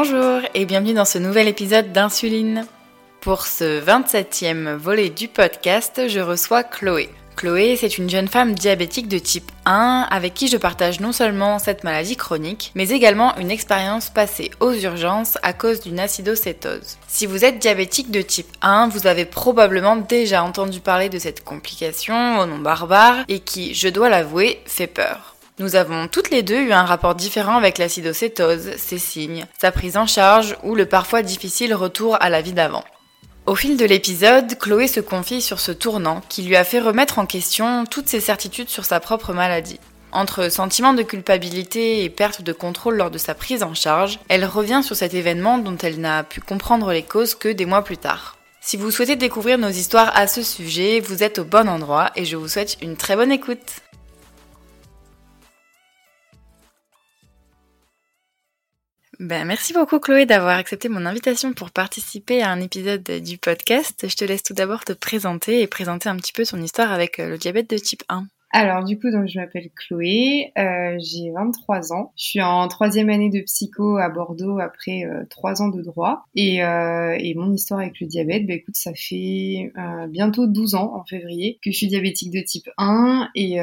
Bonjour 0.00 0.42
et 0.54 0.64
bienvenue 0.64 0.94
dans 0.94 1.04
ce 1.04 1.18
nouvel 1.18 1.48
épisode 1.48 1.90
d'Insuline. 1.90 2.66
Pour 3.20 3.46
ce 3.46 3.84
27e 3.84 4.76
volet 4.76 5.10
du 5.10 5.26
podcast, 5.26 6.02
je 6.06 6.20
reçois 6.20 6.62
Chloé. 6.62 7.08
Chloé, 7.34 7.76
c'est 7.76 7.98
une 7.98 8.08
jeune 8.08 8.28
femme 8.28 8.54
diabétique 8.54 9.08
de 9.08 9.18
type 9.18 9.50
1 9.66 10.06
avec 10.08 10.34
qui 10.34 10.46
je 10.46 10.56
partage 10.56 11.00
non 11.00 11.10
seulement 11.10 11.58
cette 11.58 11.82
maladie 11.82 12.14
chronique, 12.14 12.70
mais 12.76 12.90
également 12.90 13.36
une 13.38 13.50
expérience 13.50 14.08
passée 14.08 14.52
aux 14.60 14.72
urgences 14.72 15.36
à 15.42 15.52
cause 15.52 15.80
d'une 15.80 15.98
acidocétose. 15.98 16.96
Si 17.08 17.26
vous 17.26 17.44
êtes 17.44 17.58
diabétique 17.58 18.12
de 18.12 18.22
type 18.22 18.56
1, 18.62 18.90
vous 18.90 19.08
avez 19.08 19.24
probablement 19.24 19.96
déjà 19.96 20.44
entendu 20.44 20.78
parler 20.78 21.08
de 21.08 21.18
cette 21.18 21.42
complication 21.42 22.38
au 22.38 22.46
nom 22.46 22.58
barbare 22.58 23.24
et 23.26 23.40
qui, 23.40 23.74
je 23.74 23.88
dois 23.88 24.08
l'avouer, 24.08 24.60
fait 24.64 24.86
peur. 24.86 25.34
Nous 25.58 25.74
avons 25.74 26.06
toutes 26.06 26.30
les 26.30 26.44
deux 26.44 26.60
eu 26.60 26.72
un 26.72 26.84
rapport 26.84 27.16
différent 27.16 27.56
avec 27.56 27.78
l'acidocétose, 27.78 28.76
ses 28.76 28.98
signes, 28.98 29.44
sa 29.60 29.72
prise 29.72 29.96
en 29.96 30.06
charge 30.06 30.56
ou 30.62 30.76
le 30.76 30.86
parfois 30.86 31.22
difficile 31.22 31.74
retour 31.74 32.16
à 32.20 32.30
la 32.30 32.42
vie 32.42 32.52
d'avant. 32.52 32.84
Au 33.44 33.56
fil 33.56 33.76
de 33.76 33.84
l'épisode, 33.84 34.56
Chloé 34.58 34.86
se 34.86 35.00
confie 35.00 35.42
sur 35.42 35.58
ce 35.58 35.72
tournant 35.72 36.20
qui 36.28 36.42
lui 36.42 36.54
a 36.54 36.62
fait 36.62 36.78
remettre 36.78 37.18
en 37.18 37.26
question 37.26 37.86
toutes 37.86 38.06
ses 38.06 38.20
certitudes 38.20 38.68
sur 38.68 38.84
sa 38.84 39.00
propre 39.00 39.32
maladie. 39.32 39.80
Entre 40.12 40.48
sentiment 40.48 40.94
de 40.94 41.02
culpabilité 41.02 42.04
et 42.04 42.10
perte 42.10 42.42
de 42.42 42.52
contrôle 42.52 42.96
lors 42.96 43.10
de 43.10 43.18
sa 43.18 43.34
prise 43.34 43.64
en 43.64 43.74
charge, 43.74 44.20
elle 44.28 44.44
revient 44.44 44.82
sur 44.84 44.94
cet 44.94 45.12
événement 45.12 45.58
dont 45.58 45.76
elle 45.78 46.00
n'a 46.00 46.22
pu 46.22 46.40
comprendre 46.40 46.92
les 46.92 47.02
causes 47.02 47.34
que 47.34 47.48
des 47.48 47.66
mois 47.66 47.82
plus 47.82 47.98
tard. 47.98 48.36
Si 48.60 48.76
vous 48.76 48.92
souhaitez 48.92 49.16
découvrir 49.16 49.58
nos 49.58 49.70
histoires 49.70 50.12
à 50.14 50.28
ce 50.28 50.42
sujet, 50.42 51.00
vous 51.00 51.24
êtes 51.24 51.40
au 51.40 51.44
bon 51.44 51.68
endroit 51.68 52.10
et 52.14 52.24
je 52.24 52.36
vous 52.36 52.48
souhaite 52.48 52.76
une 52.80 52.96
très 52.96 53.16
bonne 53.16 53.32
écoute. 53.32 53.80
Ben, 59.20 59.44
merci 59.44 59.72
beaucoup 59.72 59.98
Chloé 59.98 60.26
d'avoir 60.26 60.56
accepté 60.56 60.88
mon 60.88 61.04
invitation 61.04 61.52
pour 61.52 61.70
participer 61.72 62.40
à 62.40 62.50
un 62.50 62.60
épisode 62.60 63.02
du 63.02 63.36
podcast. 63.36 64.08
Je 64.08 64.14
te 64.14 64.24
laisse 64.24 64.44
tout 64.44 64.54
d'abord 64.54 64.84
te 64.84 64.92
présenter 64.92 65.60
et 65.60 65.66
présenter 65.66 66.08
un 66.08 66.16
petit 66.16 66.32
peu 66.32 66.44
ton 66.44 66.62
histoire 66.62 66.92
avec 66.92 67.18
euh, 67.18 67.30
le 67.30 67.38
diabète 67.38 67.68
de 67.68 67.78
type 67.78 68.04
1. 68.08 68.26
Alors 68.50 68.82
du 68.82 68.98
coup, 68.98 69.10
donc 69.10 69.28
je 69.28 69.38
m'appelle 69.38 69.68
Chloé, 69.76 70.52
euh, 70.56 70.96
j'ai 70.98 71.30
23 71.32 71.92
ans, 71.92 72.12
je 72.16 72.24
suis 72.24 72.40
en 72.40 72.66
troisième 72.68 73.10
année 73.10 73.28
de 73.28 73.40
psycho 73.40 73.98
à 73.98 74.08
Bordeaux 74.08 74.58
après 74.58 75.04
euh, 75.04 75.24
trois 75.28 75.60
ans 75.60 75.68
de 75.68 75.82
droit 75.82 76.24
et, 76.34 76.64
euh, 76.64 77.14
et, 77.18 77.34
mon 77.34 77.52
histoire 77.52 77.80
avec 77.80 78.00
le 78.00 78.06
diabète, 78.06 78.46
bah 78.46 78.54
écoute, 78.54 78.76
ça 78.76 78.92
fait 78.94 79.70
euh, 79.76 80.06
bientôt 80.06 80.46
12 80.46 80.76
ans 80.76 80.94
en 80.94 81.04
février 81.04 81.58
que 81.62 81.70
je 81.70 81.76
suis 81.76 81.88
diabétique 81.88 82.32
de 82.32 82.40
type 82.40 82.70
1 82.78 83.28
et 83.34 83.58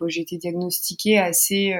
bon, 0.00 0.08
j'ai 0.08 0.22
été 0.22 0.36
diagnostiquée 0.36 1.18
assez 1.18 1.76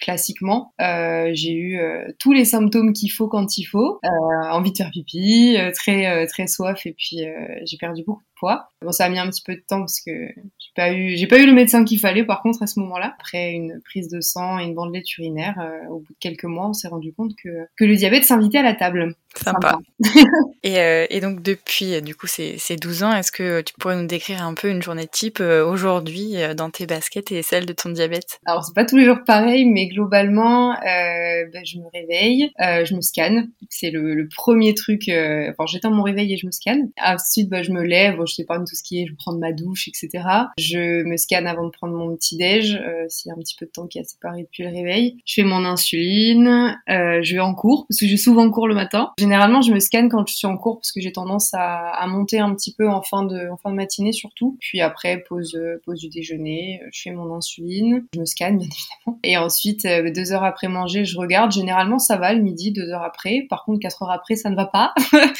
classiquement. 0.00 0.74
Euh, 0.80 1.30
j'ai 1.32 1.52
eu 1.52 1.78
euh, 1.78 2.04
tous 2.18 2.32
les 2.32 2.44
symptômes 2.44 2.92
qu'il 2.92 3.10
faut 3.12 3.28
quand 3.28 3.58
il 3.58 3.64
faut. 3.64 4.00
Euh, 4.04 4.50
envie 4.50 4.72
de 4.72 4.76
faire 4.76 4.90
pipi, 4.90 5.56
très 5.74 6.26
très 6.26 6.46
soif 6.46 6.86
et 6.86 6.94
puis 6.96 7.18
j'ai 7.64 7.76
perdu 7.76 8.02
beaucoup 8.04 8.22
poids. 8.40 8.68
Bon, 8.82 8.92
ça 8.92 9.04
a 9.04 9.08
mis 9.08 9.18
un 9.18 9.28
petit 9.28 9.42
peu 9.42 9.54
de 9.54 9.62
temps 9.66 9.80
parce 9.80 10.00
que 10.00 10.10
j'ai 10.10 10.72
pas 10.74 10.92
eu 10.92 11.16
j'ai 11.16 11.26
pas 11.26 11.38
eu 11.38 11.46
le 11.46 11.52
médecin 11.52 11.84
qu'il 11.84 12.00
fallait 12.00 12.24
par 12.24 12.42
contre 12.42 12.62
à 12.62 12.66
ce 12.66 12.80
moment-là. 12.80 13.14
Après 13.20 13.52
une 13.52 13.80
prise 13.84 14.08
de 14.08 14.20
sang 14.20 14.58
et 14.58 14.64
une 14.64 14.74
bandelette 14.74 15.16
urinaire, 15.18 15.56
au 15.90 15.98
bout 15.98 16.12
de 16.12 16.18
quelques 16.18 16.44
mois, 16.44 16.68
on 16.68 16.72
s'est 16.72 16.88
rendu 16.88 17.12
compte 17.12 17.32
que 17.42 17.48
que 17.76 17.84
le 17.84 17.94
diabète 17.94 18.24
s'invitait 18.24 18.58
à 18.58 18.62
la 18.62 18.74
table. 18.74 19.14
Sympa. 19.36 19.78
et, 20.64 21.06
et, 21.08 21.20
donc 21.20 21.40
depuis 21.40 22.02
du 22.02 22.16
coup 22.16 22.26
ces, 22.26 22.58
ces 22.58 22.74
12 22.74 23.04
ans, 23.04 23.14
est-ce 23.14 23.30
que 23.30 23.60
tu 23.60 23.74
pourrais 23.78 23.94
nous 23.94 24.08
décrire 24.08 24.42
un 24.44 24.54
peu 24.54 24.68
une 24.68 24.82
journée 24.82 25.06
type 25.06 25.38
aujourd'hui 25.40 26.34
dans 26.56 26.70
tes 26.70 26.86
baskets 26.86 27.30
et 27.30 27.42
celle 27.42 27.66
de 27.66 27.72
ton 27.72 27.90
diabète? 27.90 28.40
Alors 28.46 28.64
c'est 28.64 28.74
pas 28.74 28.84
tous 28.84 28.96
les 28.96 29.04
jours 29.04 29.18
pareil, 29.24 29.66
mais 29.66 29.86
globalement, 29.86 30.72
euh, 30.72 31.44
ben, 31.52 31.64
je 31.64 31.78
me 31.78 31.86
réveille, 31.92 32.50
euh, 32.60 32.84
je 32.84 32.94
me 32.94 33.00
scanne. 33.00 33.50
C'est 33.68 33.90
le, 33.90 34.14
le, 34.14 34.28
premier 34.28 34.74
truc. 34.74 35.08
Euh, 35.08 35.50
enfin, 35.50 35.66
j'éteins 35.66 35.90
mon 35.90 36.02
réveil 36.02 36.32
et 36.32 36.36
je 36.36 36.46
me 36.46 36.50
scanne. 36.50 36.90
Ensuite, 37.02 37.48
ben, 37.48 37.62
je 37.62 37.72
me 37.72 37.82
lève. 37.82 38.20
Je 38.36 38.42
pas 38.44 38.58
tout 38.58 38.66
ce 38.74 38.82
qui 38.82 39.02
est. 39.02 39.06
Je 39.06 39.14
prends 39.14 39.34
ma 39.34 39.52
douche, 39.52 39.88
etc. 39.88 40.24
Je 40.58 41.02
me 41.04 41.16
scanne 41.16 41.46
avant 41.46 41.64
de 41.64 41.70
prendre 41.70 41.94
mon 41.94 42.14
petit 42.16 42.36
déj. 42.36 42.76
Euh, 42.76 43.04
S'il 43.08 43.28
y 43.28 43.32
a 43.32 43.34
un 43.34 43.38
petit 43.38 43.56
peu 43.56 43.66
de 43.66 43.70
temps 43.70 43.86
qui 43.86 43.98
a 43.98 44.04
séparé 44.04 44.42
depuis 44.42 44.62
le 44.62 44.70
réveil. 44.70 45.18
Je 45.24 45.34
fais 45.34 45.42
mon 45.42 45.64
insuline. 45.64 46.76
Euh, 46.88 47.20
je 47.22 47.34
vais 47.34 47.40
en 47.40 47.54
cours 47.54 47.86
parce 47.88 48.00
que 48.00 48.06
j'ai 48.06 48.16
souvent 48.16 48.50
cours 48.50 48.68
le 48.68 48.74
matin. 48.74 49.12
Généralement, 49.18 49.62
je 49.62 49.72
me 49.72 49.80
scanne 49.80 50.08
quand 50.08 50.26
je 50.26 50.34
suis 50.34 50.46
en 50.46 50.56
cours 50.56 50.78
parce 50.78 50.92
que 50.92 51.00
j'ai 51.00 51.12
tendance 51.12 51.50
à, 51.54 52.04
monter 52.06 52.40
un 52.40 52.54
petit 52.54 52.74
peu 52.74 52.88
en 52.88 53.02
fin 53.02 53.24
de 53.24 53.48
en 53.62 53.70
matinée 53.70 54.12
surtout. 54.12 54.56
Puis 54.60 54.80
après, 54.80 55.22
pause 55.28 55.58
pause 55.84 56.00
du 56.00 56.08
déjeuner. 56.08 56.80
Je 56.92 57.02
fais 57.02 57.10
mon 57.10 57.34
insuline. 57.34 58.04
Je 58.14 58.20
me 58.20 58.24
scanne 58.24 58.56
bien 58.58 58.68
évidemment. 58.68 59.18
Et 59.22 59.36
ensuite 59.36 59.84
euh, 59.84 60.10
deux 60.10 60.32
heures 60.32 60.44
après 60.44 60.68
manger, 60.68 61.04
je 61.04 61.18
regarde. 61.18 61.52
Généralement, 61.52 61.98
ça 61.98 62.16
va 62.16 62.32
le 62.32 62.42
midi, 62.42 62.72
deux 62.72 62.88
heures 62.90 63.02
après. 63.02 63.46
Par 63.48 63.64
contre, 63.64 63.80
quatre 63.80 64.02
heures 64.02 64.10
après, 64.10 64.36
ça 64.36 64.50
ne 64.50 64.56
va 64.56 64.66
pas. 64.66 64.94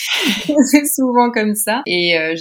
c'est 0.65 0.87
souvent 0.87 1.31
comme 1.31 1.55
ça. 1.55 1.83
Et 1.87 2.19
euh, 2.19 2.37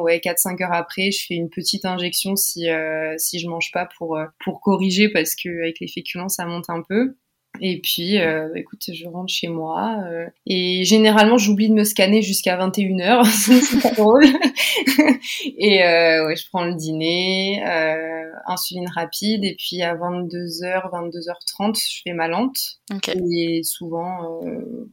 ouais, 0.00 0.20
quatre, 0.20 0.38
cinq 0.38 0.60
heures 0.60 0.72
après, 0.72 1.10
je 1.10 1.26
fais 1.26 1.34
une 1.34 1.50
petite 1.50 1.84
injection 1.84 2.36
si 2.36 2.68
euh, 2.68 3.14
si 3.18 3.38
je 3.38 3.48
mange 3.48 3.70
pas 3.72 3.88
pour 3.98 4.18
pour 4.44 4.60
corriger 4.60 5.08
parce 5.08 5.34
que 5.34 5.48
avec 5.62 5.80
les 5.80 5.88
féculents, 5.88 6.28
ça 6.28 6.46
monte 6.46 6.70
un 6.70 6.82
peu. 6.82 7.16
Et 7.58 7.80
puis, 7.80 8.18
euh, 8.18 8.48
écoute, 8.54 8.82
je 8.92 9.06
rentre 9.08 9.32
chez 9.32 9.48
moi. 9.48 9.96
Euh, 10.06 10.26
et 10.46 10.84
généralement, 10.84 11.36
j'oublie 11.36 11.68
de 11.68 11.74
me 11.74 11.84
scanner 11.84 12.22
jusqu'à 12.22 12.56
21h. 12.56 13.24
c'est 13.62 13.82
pas 13.82 13.90
drôle. 13.90 14.24
et 15.58 15.82
euh, 15.82 16.26
ouais, 16.26 16.36
je 16.36 16.46
prends 16.48 16.64
le 16.64 16.74
dîner, 16.74 17.62
euh, 17.66 18.30
insuline 18.46 18.88
rapide. 18.94 19.44
Et 19.44 19.56
puis, 19.58 19.82
à 19.82 19.94
22h, 19.94 20.90
22h30, 20.90 21.76
je 21.76 22.02
fais 22.02 22.14
ma 22.14 22.28
lente. 22.28 22.80
Et 23.30 23.62
souvent, 23.64 24.40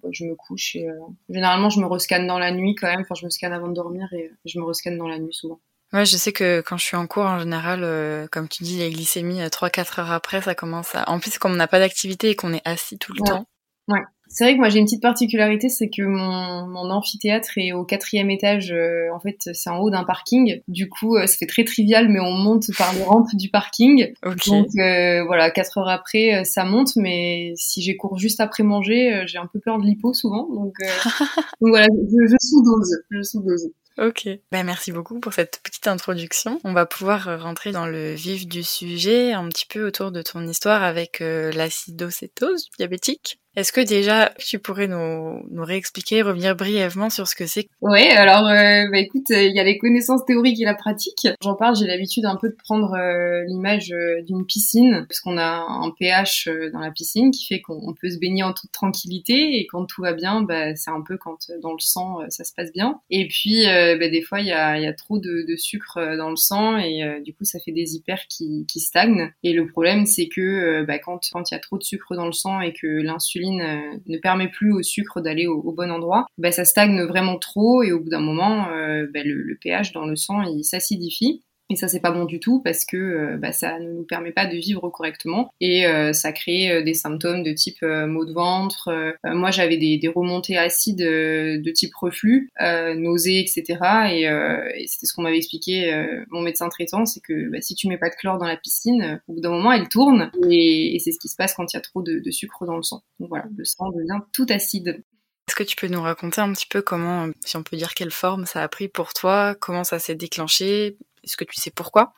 bah, 0.01 0.09
je 0.11 0.25
me 0.25 0.35
couche. 0.35 0.75
Et, 0.75 0.87
généralement, 1.29 1.69
je 1.69 1.79
me 1.79 1.85
rescanne 1.85 2.27
dans 2.27 2.39
la 2.39 2.51
nuit 2.51 2.75
quand 2.75 2.87
même. 2.87 3.01
Enfin, 3.01 3.15
je 3.15 3.25
me 3.25 3.29
scanne 3.29 3.53
avant 3.53 3.67
de 3.67 3.73
dormir 3.73 4.11
et 4.13 4.31
je 4.45 4.59
me 4.59 4.65
rescanne 4.65 4.97
dans 4.97 5.07
la 5.07 5.19
nuit 5.19 5.33
souvent. 5.33 5.59
Ouais, 5.93 6.05
je 6.05 6.17
sais 6.17 6.33
que 6.33 6.61
quand 6.61 6.77
je 6.77 6.83
suis 6.83 6.97
en 6.97 7.07
cours, 7.07 7.23
en 7.23 7.39
général, 7.39 7.81
euh, 7.83 8.27
comme 8.29 8.49
tu 8.49 8.63
dis, 8.63 8.77
les 8.77 8.89
glycémies, 8.89 9.39
3-4 9.39 9.99
euh, 9.99 10.01
heures 10.01 10.11
après, 10.11 10.41
ça 10.41 10.53
commence 10.53 10.93
à... 10.95 11.09
En 11.09 11.19
plus, 11.19 11.37
comme 11.39 11.53
on 11.53 11.55
n'a 11.55 11.67
pas 11.67 11.79
d'activité 11.79 12.29
et 12.29 12.35
qu'on 12.35 12.53
est 12.53 12.65
assis 12.65 12.97
tout 12.97 13.13
le 13.13 13.23
temps. 13.25 13.45
Ouais. 13.87 14.01
C'est 14.29 14.43
vrai 14.43 14.55
que 14.55 14.59
moi 14.59 14.67
j'ai 14.67 14.79
une 14.79 14.85
petite 14.85 15.01
particularité, 15.01 15.69
c'est 15.69 15.87
que 15.87 16.01
mon, 16.01 16.67
mon 16.67 16.89
amphithéâtre 16.91 17.51
est 17.55 17.71
au 17.71 17.85
quatrième 17.85 18.29
étage. 18.29 18.73
Euh, 18.73 19.07
en 19.15 19.21
fait, 19.21 19.37
c'est 19.53 19.69
en 19.69 19.77
haut 19.77 19.89
d'un 19.89 20.03
parking. 20.03 20.59
Du 20.67 20.89
coup, 20.89 21.17
ça 21.17 21.37
fait 21.37 21.45
très 21.45 21.63
trivial, 21.63 22.09
mais 22.09 22.19
on 22.19 22.33
monte 22.33 22.65
par 22.77 22.93
les 22.93 23.03
rampes 23.03 23.33
du 23.35 23.49
parking. 23.49 24.11
Donc 24.23 24.67
voilà, 24.75 25.49
quatre 25.51 25.77
heures 25.77 25.87
après, 25.87 26.43
ça 26.43 26.65
monte. 26.65 26.97
Mais 26.97 27.53
si 27.55 27.81
j'ai 27.81 27.95
cours 27.95 28.17
juste 28.17 28.41
après 28.41 28.63
manger, 28.63 29.23
j'ai 29.27 29.37
un 29.37 29.47
peu 29.47 29.61
peur 29.61 29.79
de 29.79 29.85
l'hypo 29.85 30.13
souvent. 30.13 30.49
Donc, 30.53 30.75
donc 31.61 31.69
voilà, 31.69 31.87
je, 31.87 32.27
je 32.27 32.35
sous-dose. 32.41 32.97
Je 33.09 33.21
sous-dose. 33.21 33.69
Ok. 33.97 34.27
Ben, 34.51 34.63
merci 34.63 34.91
beaucoup 34.91 35.19
pour 35.19 35.33
cette 35.33 35.59
petite 35.63 35.87
introduction. 35.87 36.59
On 36.63 36.73
va 36.73 36.85
pouvoir 36.85 37.41
rentrer 37.41 37.71
dans 37.71 37.87
le 37.87 38.13
vif 38.13 38.47
du 38.47 38.63
sujet, 38.63 39.33
un 39.33 39.47
petit 39.49 39.65
peu 39.65 39.87
autour 39.87 40.11
de 40.11 40.21
ton 40.21 40.47
histoire 40.47 40.83
avec 40.83 41.21
euh, 41.21 41.51
l'acidocétose 41.51 42.69
diabétique. 42.77 43.39
Est-ce 43.57 43.71
que 43.71 43.81
déjà 43.81 44.31
tu 44.37 44.59
pourrais 44.59 44.87
nous, 44.87 45.43
nous 45.49 45.63
réexpliquer, 45.63 46.21
revenir 46.21 46.55
brièvement 46.55 47.09
sur 47.09 47.27
ce 47.27 47.33
que 47.33 47.47
c'est 47.47 47.67
Oui, 47.81 48.07
alors 48.09 48.45
euh, 48.45 48.85
bah, 48.91 48.99
écoute, 48.99 49.25
il 49.31 49.51
y 49.51 49.59
a 49.59 49.63
les 49.63 49.79
connaissances 49.79 50.23
théoriques 50.25 50.61
et 50.61 50.63
la 50.63 50.75
pratique. 50.75 51.27
J'en 51.41 51.55
parle, 51.55 51.75
j'ai 51.75 51.87
l'habitude 51.87 52.25
un 52.25 52.35
peu 52.35 52.49
de 52.49 52.55
prendre 52.55 52.93
euh, 52.93 53.43
l'image 53.47 53.91
euh, 53.91 54.21
d'une 54.21 54.45
piscine, 54.45 55.07
parce 55.09 55.21
qu'on 55.21 55.39
a 55.39 55.65
un 55.67 55.91
pH 55.97 56.47
dans 56.71 56.81
la 56.81 56.91
piscine 56.91 57.31
qui 57.31 57.47
fait 57.47 57.59
qu'on 57.59 57.95
peut 57.99 58.11
se 58.11 58.19
baigner 58.19 58.43
en 58.43 58.53
toute 58.53 58.71
tranquillité 58.71 59.57
et 59.57 59.65
quand 59.65 59.87
tout 59.87 60.03
va 60.03 60.13
bien, 60.13 60.43
bah, 60.43 60.75
c'est 60.75 60.91
un 60.91 61.01
peu 61.01 61.17
quand 61.17 61.49
dans 61.59 61.73
le 61.73 61.79
sang 61.79 62.19
ça 62.29 62.43
se 62.43 62.53
passe 62.53 62.71
bien. 62.71 63.01
Et 63.09 63.27
puis 63.27 63.65
bah, 63.65 64.07
des 64.07 64.21
fois 64.21 64.39
il 64.39 64.45
y 64.45 64.51
a, 64.51 64.77
y 64.77 64.85
a, 64.85 64.93
trop 64.93 65.17
de, 65.17 65.47
de, 65.49 65.55
sucre 65.55 66.15
dans 66.15 66.29
le 66.29 66.35
sang 66.35 66.77
et 66.77 67.21
du 67.23 67.33
coup 67.33 67.43
ça 67.43 67.57
fait 67.59 67.71
des 67.71 67.95
hyper 67.95 68.19
qui, 68.27 68.67
qui 68.67 68.81
stagnent. 68.81 69.31
Et 69.41 69.53
le 69.53 69.65
problème 69.65 70.05
c'est 70.05 70.27
que 70.27 70.83
bah, 70.83 70.99
quand 70.99 71.21
quand 71.33 71.49
il 71.49 71.55
y 71.55 71.57
a 71.57 71.59
trop 71.59 71.79
de 71.79 71.83
sucre 71.83 72.15
dans 72.15 72.27
le 72.27 72.33
sang 72.33 72.61
et 72.61 72.73
que 72.73 72.85
l'insuline 72.85 73.46
euh, 73.55 73.97
ne 74.07 74.17
permet 74.17 74.47
plus 74.49 74.71
au 74.73 74.83
sucre 74.83 75.21
d'aller 75.21 75.47
au, 75.47 75.71
bon 75.71 75.91
endroit, 75.91 76.25
bah, 76.37 76.51
ça 76.51 76.65
stagne 76.65 77.03
vraiment 77.03 77.37
trop 77.37 77.83
et 77.83 77.91
au 77.91 77.99
bout 77.99 78.09
d'un 78.09 78.19
moment, 78.19 78.67
euh, 78.69 79.07
bah, 79.13 79.21
le, 79.23 79.41
le, 79.41 79.55
pH 79.55 79.91
dans 79.93 80.05
le 80.05 80.15
sang 80.15 80.41
il 80.43 80.63
s'acidifie 80.63 81.43
et 81.69 81.75
ça, 81.75 81.87
c'est 81.89 81.99
pas 81.99 82.11
bon 82.11 82.23
du 82.25 82.39
tout 82.39 82.61
parce 82.61 82.85
que 82.85 82.95
euh, 82.95 83.37
bah, 83.37 83.51
ça 83.51 83.79
ne 83.79 83.91
nous 83.91 84.03
permet 84.03 84.31
pas 84.31 84.45
de 84.45 84.55
vivre 84.55 84.89
correctement 84.89 85.51
et 85.59 85.85
euh, 85.85 86.13
ça 86.13 86.31
crée 86.31 86.71
euh, 86.71 86.81
des 86.81 86.93
symptômes 86.93 87.43
de 87.43 87.51
type 87.51 87.81
maux 87.81 88.25
de 88.25 88.31
ventre. 88.33 88.89
moi, 89.25 89.51
j'avais 89.51 89.77
des, 89.77 89.97
des, 89.97 90.07
remontées 90.07 90.57
acides 90.57 90.97
de 90.97 91.71
type 91.71 91.93
reflux, 91.95 92.49
nausées, 92.59 93.39
etc. 93.39 93.63
Et, 94.11 94.87
c'était 94.87 95.05
ce 95.05 95.13
qu'on 95.13 95.21
m'avait 95.21 95.37
expliqué 95.37 95.91
mon 96.29 96.41
médecin 96.41 96.69
traitant, 96.69 97.05
c'est 97.05 97.19
que 97.19 97.49
bah, 97.49 97.59
si 97.61 97.75
tu 97.75 97.87
mets 97.87 97.97
pas 97.97 98.09
de 98.09 98.15
chlore 98.15 98.37
dans 98.37 98.45
la 98.45 98.57
piscine, 98.57 99.21
au 99.27 99.33
bout 99.33 99.41
d'un 99.41 99.51
moment, 99.51 99.71
elle 99.71 99.89
tourne 99.89 100.31
et, 100.49 100.97
c'est 101.03 101.11
ce 101.11 101.19
qui 101.19 101.27
se 101.27 101.35
passe 101.35 101.53
quand 101.53 101.71
il 101.73 101.75
y 101.75 101.79
a 101.79 101.81
trop 101.81 102.01
de 102.01 102.31
sucre 102.31 102.65
dans 102.65 102.77
le 102.77 102.83
sang. 102.83 103.03
Donc 103.19 103.29
voilà, 103.29 103.45
le 103.55 103.65
sang 103.65 103.89
devient 103.91 104.19
tout 104.31 104.45
acide. 104.49 105.03
Est-ce 105.47 105.55
que 105.55 105.63
tu 105.63 105.77
peux 105.77 105.87
nous 105.87 106.01
raconter 106.01 106.41
un 106.41 106.51
petit 106.51 106.67
peu 106.69 106.81
comment, 106.81 107.29
si 107.45 107.55
on 107.55 107.63
peut 107.63 107.77
dire 107.77 107.93
quelle 107.93 108.11
forme 108.11 108.45
ça 108.45 108.61
a 108.61 108.67
pris 108.67 108.89
pour 108.89 109.13
toi, 109.13 109.55
comment 109.55 109.85
ça 109.85 109.97
s'est 109.97 110.15
déclenché 110.15 110.97
est-ce 111.27 111.37
que 111.37 111.43
tu 111.43 111.59
sais 111.59 111.71
pourquoi 111.71 112.13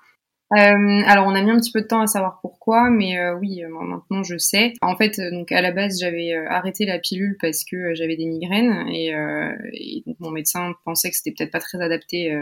Euh, 0.54 1.02
alors 1.06 1.28
on 1.28 1.36
a 1.36 1.42
mis 1.42 1.52
un 1.52 1.58
petit 1.58 1.72
peu 1.72 1.82
de 1.82 1.88
temps 1.88 2.02
à 2.02 2.08
savoir 2.08 2.40
pourquoi, 2.42 2.90
mais 2.90 3.20
euh, 3.20 3.36
oui, 3.36 3.64
euh, 3.64 3.70
maintenant 3.70 4.24
je 4.24 4.38
sais. 4.38 4.74
En 4.82 4.96
fait, 4.96 5.20
euh, 5.20 5.32
donc 5.32 5.52
à 5.52 5.62
la 5.62 5.72
base 5.72 6.00
j'avais 6.00 6.34
arrêté 6.34 6.86
la 6.86 6.98
pilule 6.98 7.38
parce 7.40 7.64
que 7.64 7.94
j'avais 7.94 8.16
des 8.16 8.26
migraines 8.26 8.88
et, 8.90 9.14
et, 9.74 10.04
donc 10.06 10.18
mon 10.20 10.32
médecin 10.32 10.74
pensait 10.86 11.10
que 11.10 11.16
c'était 11.16 11.32
peut-être 11.32 11.52
pas 11.52 11.60
très 11.60 11.82
adapté, 11.82 12.36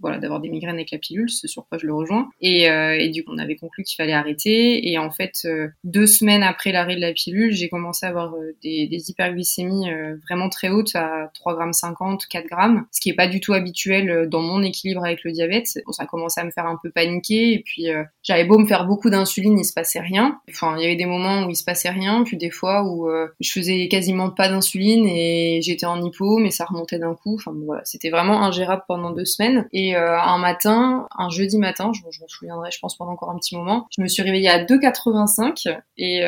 voilà, 0.00 0.18
d'avoir 0.18 0.40
des 0.40 0.48
migraines 0.48 0.76
avec 0.76 0.90
la 0.90 0.98
pilule, 0.98 1.30
ce 1.30 1.48
sur 1.48 1.66
quoi 1.66 1.78
je 1.78 1.86
le 1.86 1.94
rejoins. 1.94 2.28
Et, 2.40 2.64
et 2.64 3.08
du 3.10 3.24
coup 3.24 3.32
on 3.34 3.38
avait 3.38 3.56
conclu 3.56 3.84
qu'il 3.84 3.96
fallait 3.96 4.12
arrêter. 4.12 4.88
Et 4.90 4.98
en 4.98 5.10
fait, 5.10 5.46
deux 5.84 6.06
semaines 6.06 6.42
après 6.42 6.72
l'arrêt 6.72 6.96
de 6.96 7.00
la 7.00 7.12
pilule, 7.12 7.52
j'ai 7.52 7.68
commencé 7.68 8.06
à 8.06 8.10
avoir 8.10 8.34
des, 8.62 8.86
des 8.86 9.10
hyperglycémies 9.10 9.90
vraiment 10.26 10.48
très 10.48 10.68
hautes 10.68 10.94
à 10.94 11.30
3 11.34 11.54
grammes 11.54 11.72
50, 11.72 12.26
4 12.26 12.46
grammes, 12.46 12.86
ce 12.92 13.00
qui 13.00 13.10
est 13.10 13.14
pas 13.14 13.28
du 13.28 13.40
tout 13.40 13.52
habituel 13.52 14.28
dans 14.28 14.42
mon 14.42 14.62
équilibre 14.62 15.04
avec 15.04 15.24
le 15.24 15.32
diabète. 15.32 15.66
Bon, 15.86 15.92
ça 15.92 16.04
a 16.04 16.06
commencé 16.06 16.40
à 16.40 16.44
me 16.44 16.50
faire 16.50 16.66
un 16.66 16.78
peu 16.82 16.90
paniquer 16.90 17.39
et 17.40 17.62
puis 17.64 17.90
euh, 17.90 18.04
j'avais 18.22 18.44
beau 18.44 18.58
me 18.58 18.66
faire 18.66 18.86
beaucoup 18.86 19.10
d'insuline, 19.10 19.58
il 19.58 19.64
se 19.64 19.72
passait 19.72 20.00
rien. 20.00 20.40
Enfin, 20.50 20.76
il 20.76 20.82
y 20.82 20.86
avait 20.86 20.96
des 20.96 21.06
moments 21.06 21.44
où 21.44 21.50
il 21.50 21.56
se 21.56 21.64
passait 21.64 21.90
rien, 21.90 22.22
puis 22.24 22.36
des 22.36 22.50
fois 22.50 22.84
où 22.84 23.08
euh, 23.08 23.28
je 23.40 23.50
faisais 23.50 23.88
quasiment 23.88 24.30
pas 24.30 24.48
d'insuline 24.48 25.06
et 25.06 25.60
j'étais 25.62 25.86
en 25.86 26.02
hypo, 26.02 26.38
mais 26.38 26.50
ça 26.50 26.64
remontait 26.64 26.98
d'un 26.98 27.14
coup. 27.14 27.34
Enfin 27.34 27.52
voilà, 27.64 27.82
c'était 27.84 28.10
vraiment 28.10 28.42
ingérable 28.42 28.82
pendant 28.88 29.10
deux 29.10 29.24
semaines. 29.24 29.68
Et 29.72 29.96
euh, 29.96 30.18
un 30.18 30.38
matin, 30.38 31.06
un 31.16 31.30
jeudi 31.30 31.58
matin, 31.58 31.92
je, 31.94 32.00
je 32.10 32.20
m'en 32.20 32.28
souviendrai, 32.28 32.70
je 32.72 32.78
pense 32.80 32.96
pendant 32.96 33.12
encore 33.12 33.30
un 33.30 33.36
petit 33.36 33.56
moment, 33.56 33.86
je 33.96 34.02
me 34.02 34.08
suis 34.08 34.22
réveillée 34.22 34.48
à 34.48 34.64
2,85 34.64 35.76
et, 35.96 36.20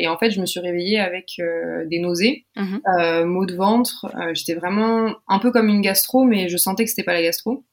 et 0.00 0.08
en 0.08 0.18
fait 0.18 0.30
je 0.30 0.40
me 0.40 0.46
suis 0.46 0.60
réveillée 0.60 0.98
avec 0.98 1.40
des 1.86 1.98
nausées, 1.98 2.46
mmh. 2.56 3.24
maux 3.24 3.46
de 3.46 3.54
ventre. 3.54 4.06
j'étais 4.32 4.54
vraiment 4.54 5.14
un 5.28 5.38
peu 5.38 5.50
comme 5.50 5.68
une 5.68 5.80
gastro, 5.80 6.24
mais 6.24 6.48
je 6.48 6.56
sentais 6.56 6.84
que 6.84 6.90
c'était 6.90 7.02
pas 7.02 7.14
la 7.14 7.22
gastro. 7.22 7.64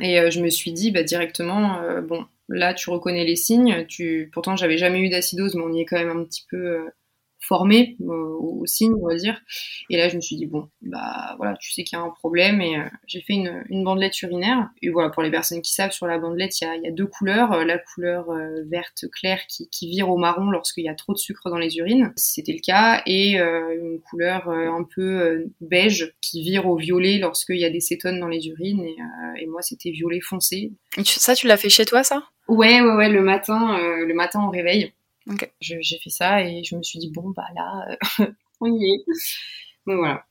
Et 0.00 0.20
euh, 0.20 0.30
je 0.30 0.40
me 0.40 0.50
suis 0.50 0.72
dit 0.72 0.90
bah, 0.90 1.02
directement, 1.02 1.80
euh, 1.80 2.00
bon, 2.00 2.26
là 2.48 2.74
tu 2.74 2.90
reconnais 2.90 3.24
les 3.24 3.36
signes. 3.36 3.86
Tu... 3.86 4.30
Pourtant 4.32 4.56
j'avais 4.56 4.78
jamais 4.78 5.00
eu 5.00 5.08
d'acidose, 5.08 5.54
mais 5.54 5.62
on 5.62 5.72
y 5.72 5.80
est 5.80 5.86
quand 5.86 5.98
même 5.98 6.16
un 6.16 6.24
petit 6.24 6.44
peu 6.50 6.90
euh, 7.36 7.46
formé 7.46 7.96
euh, 8.00 8.36
aux 8.38 8.66
signes, 8.66 8.94
on 9.00 9.06
va 9.06 9.14
dire. 9.14 9.40
Et 9.90 9.96
là, 9.96 10.08
je 10.08 10.16
me 10.16 10.20
suis 10.20 10.36
dit, 10.36 10.46
bon, 10.46 10.68
bah 10.82 11.34
voilà, 11.36 11.56
tu 11.60 11.72
sais 11.72 11.84
qu'il 11.84 11.96
y 11.96 12.00
a 12.00 12.04
un 12.04 12.10
problème 12.10 12.60
et 12.60 12.76
euh, 12.76 12.84
j'ai 13.06 13.20
fait 13.20 13.34
une, 13.34 13.64
une, 13.68 13.84
bandelette 13.84 14.20
urinaire. 14.22 14.68
Et 14.82 14.90
voilà, 14.90 15.10
pour 15.10 15.22
les 15.22 15.30
personnes 15.30 15.62
qui 15.62 15.72
savent, 15.72 15.92
sur 15.92 16.06
la 16.06 16.18
bandelette, 16.18 16.60
il 16.60 16.64
y 16.64 16.66
a, 16.66 16.76
y 16.76 16.88
a 16.88 16.90
deux 16.90 17.06
couleurs. 17.06 17.52
Euh, 17.52 17.64
la 17.64 17.78
couleur 17.78 18.26
verte 18.68 19.04
claire 19.12 19.40
qui, 19.48 19.68
qui, 19.70 19.88
vire 19.88 20.10
au 20.10 20.16
marron 20.16 20.50
lorsqu'il 20.50 20.84
y 20.84 20.88
a 20.88 20.94
trop 20.94 21.12
de 21.12 21.18
sucre 21.18 21.50
dans 21.50 21.58
les 21.58 21.76
urines, 21.76 22.12
c'était 22.16 22.52
le 22.52 22.60
cas, 22.60 23.02
et 23.06 23.38
une 23.38 24.00
couleur 24.00 24.48
un 24.48 24.84
peu 24.84 25.46
beige 25.60 26.14
qui 26.20 26.42
vire 26.42 26.66
au 26.66 26.76
violet 26.76 27.18
lorsqu'il 27.18 27.58
y 27.58 27.64
a 27.64 27.70
des 27.70 27.80
cétones 27.80 28.20
dans 28.20 28.28
les 28.28 28.48
urines. 28.48 28.84
Et, 28.84 28.96
et 29.42 29.46
moi, 29.46 29.62
c'était 29.62 29.90
violet 29.90 30.20
foncé. 30.20 30.72
ça, 31.04 31.34
tu 31.34 31.46
l'as 31.46 31.56
fait 31.56 31.68
chez 31.68 31.84
toi, 31.84 32.02
ça? 32.02 32.24
Ouais, 32.48 32.80
ouais, 32.80 32.94
ouais, 32.94 33.08
le 33.08 33.22
matin, 33.22 33.78
le 33.78 34.14
matin 34.14 34.44
au 34.44 34.50
réveil. 34.50 34.92
J'ai 35.60 35.98
fait 35.98 36.10
ça 36.10 36.42
et 36.42 36.62
je 36.64 36.76
me 36.76 36.82
suis 36.82 36.98
dit, 36.98 37.10
bon, 37.10 37.30
bah 37.30 37.46
là, 37.54 37.86
euh, 38.20 38.26
on 38.60 38.66
y 38.72 38.84
est. 38.86 39.04
Donc 39.86 39.98
voilà. 39.98 40.24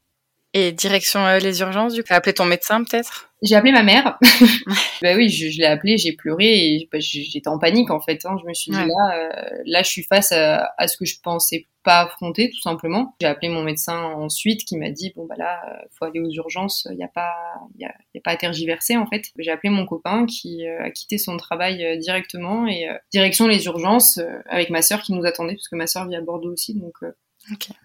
Et 0.58 0.72
direction 0.72 1.20
euh, 1.26 1.38
les 1.38 1.60
urgences, 1.60 1.94
du 1.94 2.02
coup, 2.02 2.14
appelé 2.14 2.34
ton 2.34 2.46
médecin 2.46 2.82
peut-être? 2.86 3.30
J'ai 3.42 3.56
appelé 3.56 3.74
ma 3.74 3.84
mère. 3.84 4.18
bah 5.02 5.14
oui, 5.14 5.28
je, 5.28 5.50
je 5.50 5.58
l'ai 5.60 5.66
appelé, 5.66 5.98
j'ai 5.98 6.14
pleuré 6.14 6.46
et 6.46 6.90
bah, 6.90 6.98
j'étais 7.02 7.50
en 7.50 7.60
panique 7.60 7.92
en 7.92 8.00
fait. 8.00 8.26
Hein. 8.26 8.38
Je 8.42 8.48
me 8.48 8.54
suis 8.54 8.72
dit 8.72 8.78
là, 8.78 9.18
euh, 9.18 9.62
là, 9.66 9.84
je 9.84 9.90
suis 9.90 10.04
face 10.04 10.32
à, 10.32 10.72
à, 10.78 10.88
ce 10.88 10.96
que 10.96 11.04
je 11.04 11.20
pensais 11.22 11.68
pas 11.84 12.04
affronter 12.04 12.50
tout 12.52 12.62
simplement. 12.62 13.16
J'ai 13.20 13.28
appelé 13.28 13.50
mon 13.50 13.64
médecin 13.64 14.02
ensuite 14.02 14.64
qui 14.64 14.78
m'a 14.78 14.92
dit 14.92 15.12
bon 15.14 15.26
bah 15.26 15.36
là, 15.38 15.60
faut 16.00 16.06
aller 16.06 16.22
aux 16.22 16.32
urgences. 16.32 16.88
Il 16.90 16.96
n'y 16.96 17.04
a 17.04 17.10
pas, 17.10 17.34
y 17.78 17.84
a, 17.84 17.94
y 18.14 18.20
a, 18.20 18.22
pas 18.24 18.32
à 18.32 18.38
tergiverser 18.38 18.96
en 18.96 19.08
fait. 19.08 19.26
J'ai 19.38 19.52
appelé 19.52 19.70
mon 19.70 19.86
copain 19.86 20.26
qui 20.26 20.66
a 20.66 20.90
quitté 20.90 21.18
son 21.18 21.36
travail 21.36 22.00
directement 22.00 22.66
et 22.66 22.88
direction 23.12 23.50
les 23.50 23.66
urgences 23.66 24.22
avec 24.46 24.70
ma 24.70 24.82
sœur 24.82 25.02
qui 25.02 25.12
nous 25.12 25.26
attendait 25.26 25.56
parce 25.56 25.68
que 25.68 25.76
ma 25.76 25.86
sœur 25.86 26.08
vit 26.08 26.16
à 26.16 26.22
Bordeaux 26.22 26.54
aussi 26.54 26.76
donc. 26.76 26.94
Voilà. 27.02 27.76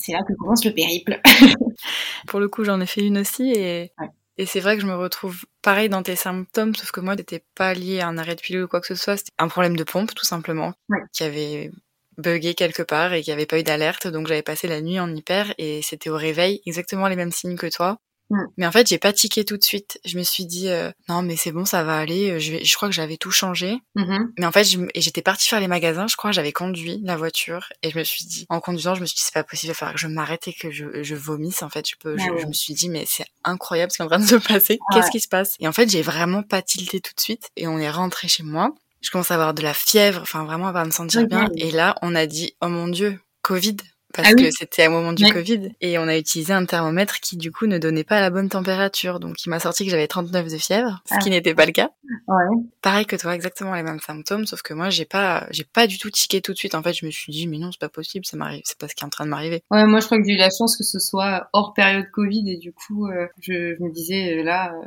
C'est 0.00 0.12
là 0.12 0.22
que 0.26 0.32
commence 0.34 0.64
le 0.64 0.72
périple. 0.72 1.20
Pour 2.28 2.40
le 2.40 2.48
coup, 2.48 2.64
j'en 2.64 2.80
ai 2.80 2.86
fait 2.86 3.04
une 3.06 3.18
aussi 3.18 3.50
et, 3.52 3.92
et 4.38 4.46
c'est 4.46 4.60
vrai 4.60 4.76
que 4.76 4.82
je 4.82 4.86
me 4.86 4.96
retrouve 4.96 5.44
pareil 5.62 5.88
dans 5.88 6.02
tes 6.02 6.16
symptômes, 6.16 6.74
sauf 6.74 6.90
que 6.92 7.00
moi, 7.00 7.14
c'était 7.16 7.44
pas 7.54 7.74
lié 7.74 8.00
à 8.00 8.08
un 8.08 8.18
arrêt 8.18 8.36
de 8.36 8.40
pilule 8.40 8.64
ou 8.64 8.68
quoi 8.68 8.80
que 8.80 8.86
ce 8.86 8.94
soit. 8.94 9.16
C'était 9.16 9.32
un 9.38 9.48
problème 9.48 9.76
de 9.76 9.84
pompe, 9.84 10.14
tout 10.14 10.24
simplement, 10.24 10.72
qui 11.12 11.24
avait 11.24 11.70
bugué 12.18 12.54
quelque 12.54 12.82
part 12.82 13.12
et 13.12 13.22
qui 13.22 13.32
avait 13.32 13.46
pas 13.46 13.58
eu 13.60 13.62
d'alerte. 13.62 14.06
Donc 14.08 14.26
j'avais 14.26 14.42
passé 14.42 14.68
la 14.68 14.80
nuit 14.80 15.00
en 15.00 15.14
hyper 15.14 15.54
et 15.58 15.82
c'était 15.82 16.10
au 16.10 16.16
réveil 16.16 16.62
exactement 16.66 17.08
les 17.08 17.16
mêmes 17.16 17.32
signes 17.32 17.56
que 17.56 17.68
toi. 17.70 17.98
Mm. 18.30 18.44
Mais 18.56 18.66
en 18.66 18.72
fait, 18.72 18.88
j'ai 18.88 18.98
pas 18.98 19.12
tiqué 19.12 19.44
tout 19.44 19.56
de 19.56 19.64
suite. 19.64 20.00
Je 20.04 20.16
me 20.16 20.22
suis 20.22 20.46
dit 20.46 20.68
euh, 20.68 20.90
non, 21.08 21.22
mais 21.22 21.36
c'est 21.36 21.52
bon, 21.52 21.64
ça 21.64 21.82
va 21.82 21.98
aller. 21.98 22.40
Je, 22.40 22.64
je 22.64 22.76
crois 22.76 22.88
que 22.88 22.94
j'avais 22.94 23.16
tout 23.16 23.30
changé. 23.30 23.78
Mm-hmm. 23.96 24.26
Mais 24.38 24.46
en 24.46 24.52
fait, 24.52 24.64
j'étais 24.94 25.22
partie 25.22 25.48
faire 25.48 25.60
les 25.60 25.68
magasins. 25.68 26.06
Je 26.06 26.16
crois 26.16 26.32
j'avais 26.32 26.52
conduit 26.52 27.00
la 27.02 27.16
voiture 27.16 27.68
et 27.82 27.90
je 27.90 27.98
me 27.98 28.04
suis 28.04 28.24
dit, 28.24 28.46
en 28.48 28.60
conduisant, 28.60 28.94
je 28.94 29.00
me 29.00 29.06
suis 29.06 29.16
dit 29.16 29.22
c'est 29.22 29.34
pas 29.34 29.44
possible. 29.44 29.70
Il 29.70 29.72
va 29.72 29.74
falloir 29.74 29.94
que 29.94 30.00
je 30.00 30.06
m'arrête 30.06 30.48
et 30.48 30.52
que 30.52 30.70
je, 30.70 31.02
je 31.02 31.14
vomisse. 31.14 31.62
En 31.62 31.68
fait, 31.68 31.88
je 31.88 31.96
peux. 32.00 32.16
je, 32.16 32.46
me 32.46 32.52
suis 32.52 32.74
dit 32.74 32.88
mais 32.88 33.04
c'est 33.06 33.26
incroyable 33.44 33.92
ce 33.92 33.96
qui 33.96 34.02
est 34.02 34.04
en 34.04 34.08
train 34.08 34.18
de 34.18 34.26
se 34.26 34.36
passer. 34.36 34.78
Qu'est-ce 34.92 35.10
qui 35.10 35.20
se 35.20 35.28
passe? 35.28 35.56
Et 35.60 35.68
en 35.68 35.72
fait, 35.72 35.90
j'ai 35.90 36.02
vraiment 36.02 36.42
pas 36.42 36.62
tilté 36.62 37.00
tout 37.00 37.12
de 37.14 37.20
suite 37.20 37.50
et 37.56 37.66
on 37.66 37.78
est 37.78 37.90
rentré 37.90 38.28
chez 38.28 38.42
moi. 38.42 38.74
Je 39.00 39.10
commence 39.10 39.30
à 39.30 39.34
avoir 39.34 39.54
de 39.54 39.62
la 39.62 39.72
fièvre, 39.72 40.20
enfin 40.20 40.44
vraiment 40.44 40.68
à 40.68 40.72
pas 40.72 40.84
me 40.84 40.90
sentir 40.90 41.26
bien. 41.26 41.48
Et 41.56 41.70
là, 41.70 41.96
on 42.02 42.14
a 42.14 42.26
dit 42.26 42.54
oh 42.60 42.68
mon 42.68 42.86
dieu, 42.86 43.18
Covid 43.42 43.76
parce 44.12 44.28
ah 44.30 44.34
que 44.34 44.50
c'était 44.50 44.88
au 44.88 44.90
moment 44.90 45.12
du 45.12 45.24
Covid 45.26 45.72
et 45.80 45.98
on 45.98 46.08
a 46.08 46.16
utilisé 46.16 46.52
un 46.52 46.64
thermomètre 46.64 47.20
qui 47.20 47.36
du 47.36 47.52
coup 47.52 47.66
ne 47.66 47.78
donnait 47.78 48.04
pas 48.04 48.20
la 48.20 48.30
bonne 48.30 48.48
température 48.48 49.20
donc 49.20 49.44
il 49.44 49.50
m'a 49.50 49.60
sorti 49.60 49.84
que 49.84 49.90
j'avais 49.90 50.08
39 50.08 50.50
de 50.50 50.58
fièvre 50.58 51.02
ce 51.06 51.18
qui 51.18 51.28
ah. 51.28 51.30
n'était 51.30 51.54
pas 51.54 51.66
le 51.66 51.72
cas. 51.72 51.90
Ouais. 52.26 52.44
Pareil 52.82 53.06
que 53.06 53.16
toi 53.16 53.34
exactement 53.34 53.74
les 53.74 53.82
mêmes 53.82 54.00
symptômes 54.00 54.46
sauf 54.46 54.62
que 54.62 54.74
moi 54.74 54.90
j'ai 54.90 55.04
pas 55.04 55.46
j'ai 55.50 55.64
pas 55.64 55.86
du 55.86 55.98
tout 55.98 56.10
tiqué 56.10 56.40
tout 56.40 56.52
de 56.52 56.58
suite 56.58 56.74
en 56.74 56.82
fait 56.82 56.92
je 56.92 57.06
me 57.06 57.10
suis 57.10 57.32
dit 57.32 57.46
mais 57.46 57.58
non 57.58 57.70
c'est 57.72 57.80
pas 57.80 57.88
possible 57.88 58.24
ça 58.24 58.36
m'arrive 58.36 58.62
c'est 58.64 58.78
pas 58.78 58.88
ce 58.88 58.94
qui 58.94 59.04
est 59.04 59.06
en 59.06 59.10
train 59.10 59.24
de 59.24 59.30
m'arriver. 59.30 59.62
Ouais 59.70 59.86
moi 59.86 60.00
je 60.00 60.06
crois 60.06 60.18
que 60.18 60.24
j'ai 60.26 60.34
eu 60.34 60.38
la 60.38 60.50
chance 60.50 60.76
que 60.76 60.84
ce 60.84 60.98
soit 60.98 61.48
hors 61.52 61.74
période 61.74 62.06
Covid 62.12 62.50
et 62.50 62.56
du 62.56 62.72
coup 62.72 63.06
euh, 63.06 63.26
je, 63.40 63.74
je, 63.76 63.82
me 63.82 63.92
disais 63.92 64.42
là 64.42 64.74
euh, 64.74 64.86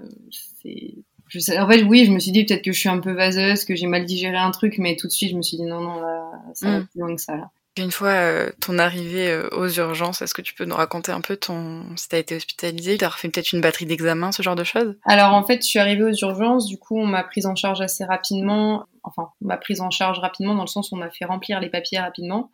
c'est 0.62 0.96
je 1.34 1.40
sais, 1.40 1.58
en 1.58 1.68
fait, 1.68 1.81
oui, 1.81 2.06
je 2.06 2.12
me 2.12 2.20
suis 2.20 2.31
dit 2.31 2.46
peut-être 2.46 2.64
que 2.64 2.72
je 2.72 2.80
suis 2.80 2.90
un 2.90 3.00
peu 3.00 3.12
vaseuse, 3.12 3.66
que 3.66 3.75
j'ai 3.75 3.88
mal 3.88 4.06
digéré 4.06 4.38
un 4.38 4.52
truc, 4.52 4.78
mais 4.78 4.96
tout 4.96 5.08
de 5.08 5.12
suite, 5.12 5.31
je 5.31 5.36
me 5.36 5.42
suis 5.42 5.58
dit 5.58 5.64
non, 5.64 5.81
non, 5.81 6.00
là, 6.00 6.31
ça 6.54 6.70
va 6.70 6.80
mm. 6.80 6.88
plus 6.88 7.00
loin 7.00 7.16
que 7.16 7.22
ça, 7.22 7.36
là. 7.36 7.50
Une 7.75 7.92
fois 7.92 8.10
euh, 8.10 8.52
ton 8.62 8.78
arrivée 8.78 9.31
euh, 9.31 9.50
aux 9.52 9.68
urgences, 9.68 10.22
est-ce 10.22 10.36
que 10.36 10.44
tu 10.44 10.54
peux 10.54 10.66
nous 10.66 10.75
raconter 10.75 11.12
un 11.12 11.22
peu 11.22 11.38
ton 11.38 11.84
si 11.96 12.08
t'as 12.08 12.20
été 12.20 12.36
hospitalisée, 12.36 12.98
t'as 12.98 13.10
refait 13.10 13.30
peut-être 13.30 13.52
une 13.52 13.62
batterie 13.62 13.88
d'examen, 13.88 14.31
ce 14.31 14.44
genre 14.44 14.56
de 14.56 14.64
choses? 14.64 14.96
Alors 15.06 15.34
en 15.34 15.44
fait, 15.44 15.63
je 15.63 15.68
suis 15.68 15.80
arrivée 15.80 16.03
aux 16.03 16.13
urgences, 16.13 16.68
du 16.68 16.77
coup 16.77 17.00
on 17.00 17.08
m'a 17.08 17.24
prise 17.24 17.48
en 17.48 17.56
charge 17.56 17.82
assez 17.82 18.06
rapidement. 18.06 18.86
Enfin, 19.01 19.30
on 19.42 19.48
m'a 19.48 19.58
prise 19.58 19.82
en 19.82 19.89
charge 19.89 20.20
rapidement 20.20 20.53
dans 20.53 20.62
le 20.62 20.68
sens 20.68 20.92
où 20.92 20.96
on 20.96 21.00
m'a 21.00 21.10
fait 21.10 21.25
remplir 21.25 21.60
les 21.60 21.70
papiers 21.70 22.00
rapidement. 22.00 22.51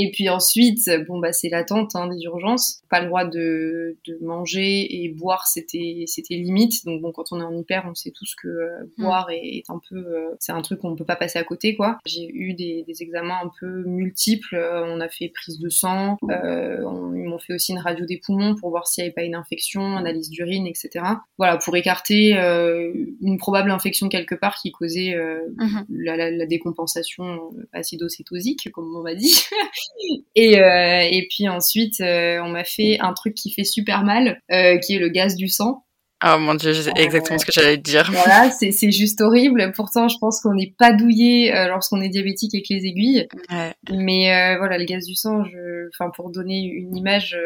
Et 0.00 0.12
puis 0.12 0.28
ensuite, 0.28 0.88
bon 1.08 1.18
bah 1.18 1.32
c'est 1.32 1.48
l'attente 1.48 1.96
hein, 1.96 2.06
des 2.06 2.22
urgences. 2.22 2.80
Pas 2.88 3.00
le 3.00 3.08
droit 3.08 3.24
de, 3.24 3.96
de 4.06 4.18
manger 4.22 5.02
et 5.02 5.08
boire, 5.08 5.46
c'était 5.48 6.04
c'était 6.06 6.34
limite. 6.34 6.84
Donc 6.84 7.02
bon, 7.02 7.10
quand 7.10 7.32
on 7.32 7.40
est 7.40 7.44
en 7.44 7.56
hyper, 7.56 7.84
on 7.90 7.94
sait 7.96 8.12
tous 8.12 8.36
que 8.40 8.46
euh, 8.46 8.84
mm. 8.96 9.02
boire 9.02 9.28
est, 9.30 9.64
un 9.68 9.80
peu, 9.88 9.96
euh, 9.96 10.36
c'est 10.38 10.52
un 10.52 10.62
truc 10.62 10.80
qu'on 10.80 10.94
peut 10.94 11.04
pas 11.04 11.16
passer 11.16 11.38
à 11.40 11.44
côté 11.44 11.74
quoi. 11.74 11.98
J'ai 12.06 12.28
eu 12.32 12.54
des, 12.54 12.84
des, 12.86 13.02
examens 13.02 13.40
un 13.44 13.50
peu 13.58 13.84
multiples. 13.84 14.54
Euh, 14.54 14.86
on 14.86 15.00
a 15.00 15.08
fait 15.08 15.28
prise 15.28 15.58
de 15.58 15.68
sang, 15.68 16.16
on, 16.22 17.14
ils 17.14 17.24
m'ont 17.24 17.40
fait 17.40 17.54
aussi 17.54 17.72
une 17.72 17.78
radio 17.78 18.06
des 18.06 18.18
poumons 18.18 18.54
pour 18.54 18.70
voir 18.70 18.86
s'il 18.86 19.02
n'y 19.02 19.08
avait 19.08 19.14
pas 19.14 19.22
une 19.22 19.34
infection, 19.34 19.96
analyse 19.96 20.30
d'urine, 20.30 20.66
etc. 20.66 21.04
Voilà, 21.38 21.56
pour 21.56 21.76
écarter 21.76 22.34
une 22.34 23.38
probable 23.38 23.72
infection 23.72 24.08
quelque 24.08 24.36
part 24.36 24.56
qui 24.56 24.70
causait 24.70 25.16
mm-hmm. 25.16 25.84
la, 25.90 26.16
la, 26.16 26.30
la, 26.30 26.46
décompensation 26.46 27.50
acidocétosique, 27.72 28.70
comme 28.72 28.94
on 28.94 29.02
va 29.02 29.14
dire. 29.14 29.36
Et, 30.34 30.60
euh, 30.60 31.00
et 31.10 31.26
puis 31.28 31.48
ensuite, 31.48 32.00
euh, 32.00 32.40
on 32.42 32.48
m'a 32.48 32.64
fait 32.64 32.98
un 33.00 33.12
truc 33.12 33.34
qui 33.34 33.52
fait 33.52 33.64
super 33.64 34.04
mal, 34.04 34.40
euh, 34.50 34.78
qui 34.78 34.94
est 34.94 34.98
le 34.98 35.08
gaz 35.08 35.34
du 35.34 35.48
sang. 35.48 35.84
Oh 36.24 36.36
mon 36.38 36.54
dieu, 36.54 36.74
c'est 36.74 36.98
exactement 36.98 37.38
ce 37.38 37.46
que 37.46 37.52
j'allais 37.52 37.76
te 37.76 37.82
dire. 37.82 38.10
Voilà, 38.12 38.50
c'est 38.50 38.90
juste 38.90 39.20
horrible. 39.20 39.70
Pourtant, 39.74 40.08
je 40.08 40.18
pense 40.18 40.40
qu'on 40.40 40.54
n'est 40.54 40.74
pas 40.76 40.92
douillé 40.92 41.52
lorsqu'on 41.68 42.00
est 42.00 42.08
diabétique 42.08 42.54
avec 42.56 42.68
les 42.70 42.86
aiguilles. 42.86 43.28
Ouais. 43.50 43.72
Mais 43.92 44.56
voilà, 44.56 44.78
le 44.78 44.84
gaz 44.84 45.06
du 45.06 45.14
sang, 45.14 45.44
je... 45.44 45.88
enfin 45.94 46.10
pour 46.16 46.30
donner 46.30 46.64
une 46.64 46.96
image, 46.96 47.36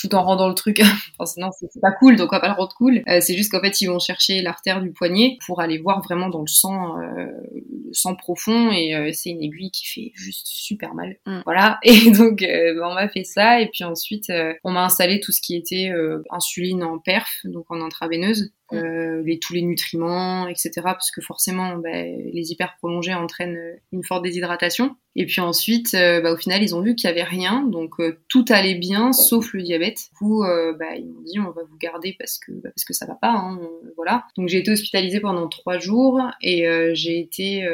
tout 0.00 0.14
en 0.14 0.22
rendant 0.22 0.48
le 0.48 0.54
truc. 0.54 0.80
enfin, 1.18 1.26
sinon, 1.26 1.50
c'est 1.52 1.80
pas 1.80 1.92
cool, 1.92 2.16
donc 2.16 2.32
on 2.32 2.36
va 2.36 2.40
pas 2.40 2.48
le 2.48 2.54
rendre 2.54 2.74
cool. 2.76 3.02
Euh, 3.08 3.20
c'est 3.20 3.36
juste 3.36 3.50
qu'en 3.50 3.60
fait, 3.60 3.80
ils 3.80 3.86
vont 3.86 3.98
chercher 3.98 4.40
l'artère 4.40 4.80
du 4.80 4.92
poignet 4.92 5.36
pour 5.46 5.60
aller 5.60 5.78
voir 5.78 6.02
vraiment 6.02 6.28
dans 6.28 6.40
le 6.40 6.48
sang, 6.48 6.98
euh, 7.00 7.26
le 7.54 7.92
sang 7.92 8.14
profond, 8.14 8.70
et 8.72 8.94
euh, 8.94 9.10
c'est 9.12 9.30
une 9.30 9.42
aiguille 9.42 9.70
qui 9.70 9.86
fait 9.86 10.12
juste 10.14 10.46
super 10.46 10.94
mal. 10.94 11.16
Mm. 11.26 11.40
Voilà. 11.44 11.78
Et 11.84 12.10
donc, 12.10 12.40
bah, 12.40 12.88
on 12.88 12.94
m'a 12.94 13.08
fait 13.08 13.24
ça, 13.24 13.60
et 13.60 13.68
puis 13.68 13.84
ensuite, 13.84 14.32
on 14.64 14.70
m'a 14.70 14.84
installé 14.84 15.20
tout 15.20 15.32
ce 15.32 15.40
qui 15.40 15.56
était 15.56 15.92
insuline 16.30 16.82
en 16.84 16.98
perf, 16.98 17.40
donc 17.44 17.70
en 17.70 17.80
intraveineuse. 17.80 18.52
Euh, 18.72 19.22
les, 19.24 19.38
tous 19.38 19.54
les 19.54 19.62
nutriments, 19.62 20.48
etc. 20.48 20.70
Parce 20.82 21.10
que 21.10 21.20
forcément, 21.20 21.76
bah, 21.76 22.02
les 22.02 22.52
hyper 22.52 22.76
prolongés 22.78 23.14
entraînent 23.14 23.58
une 23.92 24.04
forte 24.04 24.24
déshydratation. 24.24 24.96
Et 25.16 25.26
puis 25.26 25.40
ensuite, 25.40 25.94
euh, 25.94 26.20
bah, 26.20 26.32
au 26.32 26.36
final, 26.36 26.62
ils 26.62 26.74
ont 26.74 26.82
vu 26.82 26.94
qu'il 26.94 27.08
y 27.08 27.10
avait 27.10 27.24
rien, 27.24 27.66
donc 27.66 27.98
euh, 27.98 28.20
tout 28.28 28.44
allait 28.48 28.76
bien, 28.76 29.12
sauf 29.12 29.52
le 29.52 29.62
diabète. 29.62 29.98
Du 30.10 30.18
coup, 30.18 30.44
euh, 30.44 30.72
bah, 30.78 30.94
ils 30.96 31.06
m'ont 31.06 31.22
dit 31.22 31.40
on 31.40 31.50
va 31.50 31.62
vous 31.68 31.76
garder 31.78 32.14
parce 32.16 32.38
que 32.38 32.52
bah, 32.52 32.70
parce 32.74 32.84
que 32.84 32.92
ça 32.92 33.06
va 33.06 33.16
pas, 33.16 33.32
hein, 33.32 33.60
voilà. 33.96 34.24
Donc 34.36 34.48
j'ai 34.48 34.58
été 34.58 34.70
hospitalisée 34.70 35.20
pendant 35.20 35.48
trois 35.48 35.78
jours 35.78 36.20
et 36.42 36.64
j'ai 36.94 37.18
été 37.18 37.68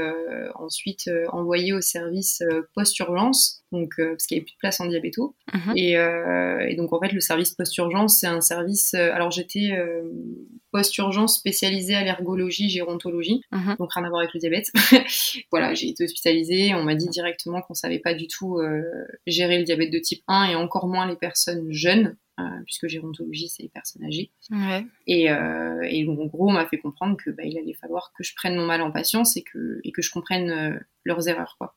ensuite 0.54 1.10
envoyée 1.32 1.72
au 1.72 1.80
service 1.80 2.42
post-urgence, 2.74 3.62
donc 3.76 3.94
parce 3.96 4.26
qu'il 4.26 4.36
n'y 4.36 4.40
avait 4.40 4.46
plus 4.46 4.54
de 4.54 4.58
place 4.58 4.80
en 4.80 4.86
diabéto. 4.86 5.34
Mhm. 5.52 5.72
et, 5.76 5.92
et, 5.92 6.76
donc 6.76 6.92
en 6.92 7.00
fait, 7.00 7.12
le 7.12 7.20
service 7.20 7.54
post-urgence, 7.54 8.20
c'est 8.20 8.26
un 8.26 8.40
service. 8.40 8.94
alors 8.94 9.30
j'étais 9.30 9.72
post-urgence 10.76 11.36
spécialisée 11.36 11.94
à 11.94 12.04
l'ergologie, 12.04 12.68
gérontologie, 12.68 13.40
mhm. 13.50 13.76
donc 13.78 13.92
rien 13.94 14.04
à 14.04 14.08
voir 14.08 14.20
avec 14.20 14.34
le 14.34 14.40
diabète. 14.40 14.70
voilà, 15.50 15.74
j'ai 15.74 15.88
été 15.88 16.04
hospitalisée, 16.04 16.74
on 16.74 16.84
m'a 16.84 16.94
dit 16.94 17.08
directement 17.08 17.62
qu'on 17.62 17.74
savait 17.74 17.98
pas 17.98 18.12
du 18.12 18.28
tout 18.28 18.58
euh, 18.58 18.82
gérer 19.26 19.58
le 19.58 19.64
diabète 19.64 19.90
de 19.90 19.98
type 19.98 20.22
1 20.28 20.50
et 20.50 20.54
encore 20.54 20.86
moins 20.86 21.06
les 21.06 21.16
personnes 21.16 21.72
jeunes. 21.72 22.16
Euh, 22.38 22.44
puisque 22.66 22.86
gérontologie 22.86 23.48
c'est 23.48 23.62
les 23.62 23.70
personnes 23.70 24.04
âgées. 24.04 24.30
Et, 25.06 25.30
euh, 25.30 25.80
et, 25.88 26.06
en 26.06 26.26
gros, 26.26 26.50
on 26.50 26.52
m'a 26.52 26.66
fait 26.66 26.76
comprendre 26.76 27.16
que 27.16 27.30
bah, 27.30 27.44
il 27.46 27.56
allait 27.56 27.72
falloir 27.72 28.12
que 28.14 28.22
je 28.22 28.34
prenne 28.34 28.56
mon 28.56 28.66
mal 28.66 28.82
en 28.82 28.92
patience 28.92 29.38
et 29.38 29.42
que, 29.42 29.80
et 29.84 29.90
que 29.90 30.02
je 30.02 30.10
comprenne 30.10 30.84
leurs 31.04 31.28
erreurs, 31.28 31.56
quoi. 31.58 31.76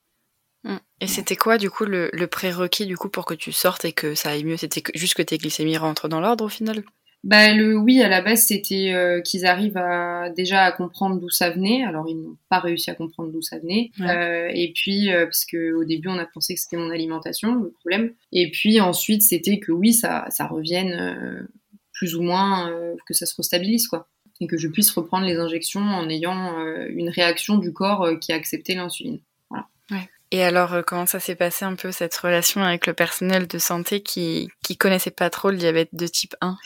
Mm. 0.64 0.76
Et 1.00 1.06
c'était 1.06 1.36
quoi 1.36 1.58
du 1.58 1.70
coup 1.70 1.84
le, 1.84 2.10
le 2.12 2.26
prérequis 2.26 2.86
du 2.86 2.96
coup 2.96 3.08
pour 3.08 3.24
que 3.24 3.34
tu 3.34 3.52
sortes 3.52 3.84
et 3.84 3.92
que 3.92 4.14
ça 4.14 4.30
aille 4.30 4.44
mieux? 4.44 4.56
C'était 4.56 4.82
juste 4.94 5.14
que 5.14 5.22
tes 5.22 5.38
glycémies 5.38 5.78
rentrent 5.78 6.08
dans 6.08 6.20
l'ordre 6.20 6.44
au 6.44 6.48
final? 6.48 6.82
Bah, 7.22 7.52
le 7.52 7.76
oui, 7.76 8.00
à 8.00 8.08
la 8.08 8.22
base, 8.22 8.46
c'était 8.46 8.92
euh, 8.94 9.20
qu'ils 9.20 9.44
arrivent 9.44 9.76
à 9.76 10.30
déjà 10.30 10.64
à 10.64 10.72
comprendre 10.72 11.20
d'où 11.20 11.28
ça 11.28 11.50
venait. 11.50 11.84
Alors, 11.84 12.08
ils 12.08 12.16
n'ont 12.16 12.38
pas 12.48 12.60
réussi 12.60 12.90
à 12.90 12.94
comprendre 12.94 13.30
d'où 13.30 13.42
ça 13.42 13.58
venait. 13.58 13.90
Euh, 14.00 14.48
et 14.52 14.72
puis, 14.74 15.12
euh, 15.12 15.26
parce 15.26 15.44
que 15.44 15.74
au 15.74 15.84
début, 15.84 16.08
on 16.08 16.18
a 16.18 16.24
pensé 16.24 16.54
que 16.54 16.60
c'était 16.60 16.78
mon 16.78 16.90
alimentation, 16.90 17.54
le 17.54 17.70
problème. 17.70 18.14
Et 18.32 18.50
puis 18.50 18.80
ensuite, 18.80 19.20
c'était 19.20 19.58
que 19.58 19.70
oui, 19.70 19.92
ça, 19.92 20.24
ça 20.30 20.46
revienne 20.46 21.46
plus 21.92 22.14
ou 22.14 22.22
moins, 22.22 22.72
que 23.06 23.12
ça 23.12 23.26
se 23.26 23.34
restabilise, 23.36 23.86
quoi. 23.86 24.08
Et 24.40 24.46
que 24.46 24.56
je 24.56 24.68
puisse 24.68 24.90
reprendre 24.90 25.26
les 25.26 25.36
injections 25.36 25.82
en 25.82 26.08
ayant 26.08 26.58
une 26.86 27.10
réaction 27.10 27.58
du 27.58 27.74
corps 27.74 28.18
qui 28.18 28.32
a 28.32 28.36
accepté 28.36 28.74
l'insuline. 28.74 29.20
Voilà. 29.50 29.66
Ouais. 29.90 30.08
Et 30.32 30.44
alors, 30.44 30.84
comment 30.86 31.06
ça 31.06 31.18
s'est 31.18 31.34
passé 31.34 31.64
un 31.64 31.74
peu 31.74 31.90
cette 31.90 32.16
relation 32.16 32.62
avec 32.62 32.86
le 32.86 32.94
personnel 32.94 33.46
de 33.48 33.58
santé 33.58 34.02
qui, 34.02 34.48
qui 34.62 34.76
connaissait 34.76 35.10
pas 35.10 35.28
trop 35.28 35.50
le 35.50 35.56
diabète 35.56 35.90
de 35.92 36.06
type 36.06 36.36
1 36.40 36.56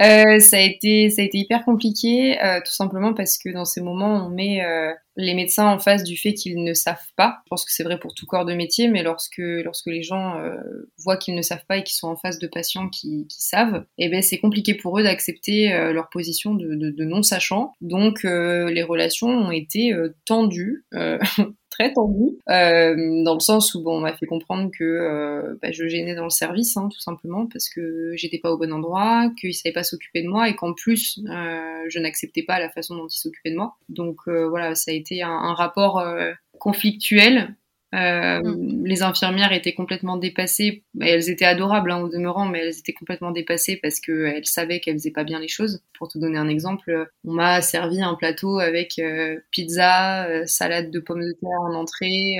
euh, 0.00 0.40
ça 0.40 0.56
a 0.56 0.60
été 0.60 1.08
ça 1.10 1.22
a 1.22 1.24
été 1.24 1.38
hyper 1.38 1.64
compliqué, 1.64 2.42
euh, 2.42 2.58
tout 2.58 2.72
simplement 2.72 3.14
parce 3.14 3.38
que 3.38 3.50
dans 3.50 3.64
ces 3.64 3.80
moments, 3.80 4.26
on 4.26 4.30
met 4.30 4.64
euh, 4.64 4.92
les 5.16 5.34
médecins 5.34 5.68
en 5.68 5.78
face 5.78 6.04
du 6.04 6.16
fait 6.16 6.34
qu'ils 6.34 6.62
ne 6.62 6.74
savent 6.74 6.98
pas. 7.16 7.38
Je 7.44 7.48
pense 7.50 7.64
que 7.64 7.72
c'est 7.72 7.84
vrai 7.84 7.98
pour 7.98 8.14
tout 8.14 8.26
corps 8.26 8.44
de 8.44 8.54
métier, 8.54 8.88
mais 8.88 9.02
lorsque 9.02 9.38
lorsque 9.38 9.86
les 9.86 10.02
gens 10.02 10.38
euh, 10.38 10.56
voient 10.98 11.16
qu'ils 11.16 11.34
ne 11.34 11.42
savent 11.42 11.64
pas 11.68 11.78
et 11.78 11.84
qu'ils 11.84 11.94
sont 11.94 12.08
en 12.08 12.16
face 12.16 12.38
de 12.38 12.46
patients 12.46 12.88
qui, 12.88 13.26
qui 13.28 13.42
savent, 13.42 13.84
eh 13.98 14.08
ben 14.08 14.22
c'est 14.22 14.38
compliqué 14.38 14.74
pour 14.74 14.98
eux 14.98 15.02
d'accepter 15.02 15.72
euh, 15.72 15.92
leur 15.92 16.08
position 16.10 16.54
de, 16.54 16.74
de, 16.74 16.90
de 16.90 17.04
non 17.04 17.22
sachant. 17.22 17.72
Donc 17.80 18.24
les 18.24 18.82
relations 18.82 19.28
ont 19.28 19.50
été 19.50 19.94
tendues. 20.24 20.84
très 21.74 21.92
tendu, 21.92 22.38
euh, 22.50 23.24
dans 23.24 23.34
le 23.34 23.40
sens 23.40 23.74
où 23.74 23.82
bon, 23.82 23.96
on 23.96 24.00
m'a 24.00 24.12
fait 24.12 24.26
comprendre 24.26 24.70
que 24.70 24.84
euh, 24.84 25.56
bah, 25.60 25.72
je 25.72 25.88
gênais 25.88 26.14
dans 26.14 26.24
le 26.24 26.30
service, 26.30 26.76
hein, 26.76 26.88
tout 26.92 27.00
simplement, 27.00 27.46
parce 27.46 27.68
que 27.68 28.12
j'étais 28.14 28.38
pas 28.38 28.52
au 28.52 28.58
bon 28.58 28.72
endroit, 28.72 29.30
qu'ils 29.40 29.54
savaient 29.54 29.72
pas 29.72 29.82
s'occuper 29.82 30.22
de 30.22 30.28
moi 30.28 30.48
et 30.48 30.54
qu'en 30.54 30.72
plus 30.72 31.20
euh, 31.28 31.84
je 31.88 31.98
n'acceptais 31.98 32.44
pas 32.44 32.60
la 32.60 32.70
façon 32.70 32.94
dont 32.94 33.08
ils 33.08 33.18
s'occupaient 33.18 33.50
de 33.50 33.56
moi. 33.56 33.76
Donc 33.88 34.18
euh, 34.28 34.48
voilà, 34.48 34.76
ça 34.76 34.92
a 34.92 34.94
été 35.04 35.22
un, 35.22 35.30
un 35.30 35.54
rapport 35.54 35.98
euh, 35.98 36.32
conflictuel 36.58 37.54
euh, 37.94 38.40
mm. 38.42 38.84
Les 38.84 39.02
infirmières 39.02 39.52
étaient 39.52 39.72
complètement 39.72 40.16
dépassées. 40.16 40.82
Elles 41.00 41.30
étaient 41.30 41.44
adorables 41.44 41.90
hein, 41.90 42.00
au 42.00 42.08
demeurant, 42.08 42.46
mais 42.46 42.60
elles 42.60 42.78
étaient 42.78 42.92
complètement 42.92 43.30
dépassées 43.30 43.78
parce 43.80 44.00
qu'elles 44.00 44.46
savaient 44.46 44.80
qu'elles 44.80 44.96
faisaient 44.96 45.10
pas 45.10 45.24
bien 45.24 45.38
les 45.38 45.48
choses. 45.48 45.82
Pour 45.96 46.08
te 46.08 46.18
donner 46.18 46.38
un 46.38 46.48
exemple, 46.48 47.08
on 47.24 47.32
m'a 47.32 47.62
servi 47.62 48.02
un 48.02 48.14
plateau 48.14 48.58
avec 48.58 48.98
euh, 48.98 49.38
pizza, 49.50 50.26
euh, 50.26 50.44
salade 50.46 50.90
de 50.90 51.00
pommes 51.00 51.24
de 51.24 51.32
terre 51.32 51.60
en 51.60 51.74
entrée, 51.74 52.36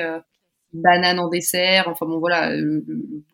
banane 0.73 1.21
en 1.21 1.29
dessert. 1.29 1.89
Enfin 1.89 2.07
bon, 2.07 2.19
voilà, 2.19 2.55
le, 2.57 2.85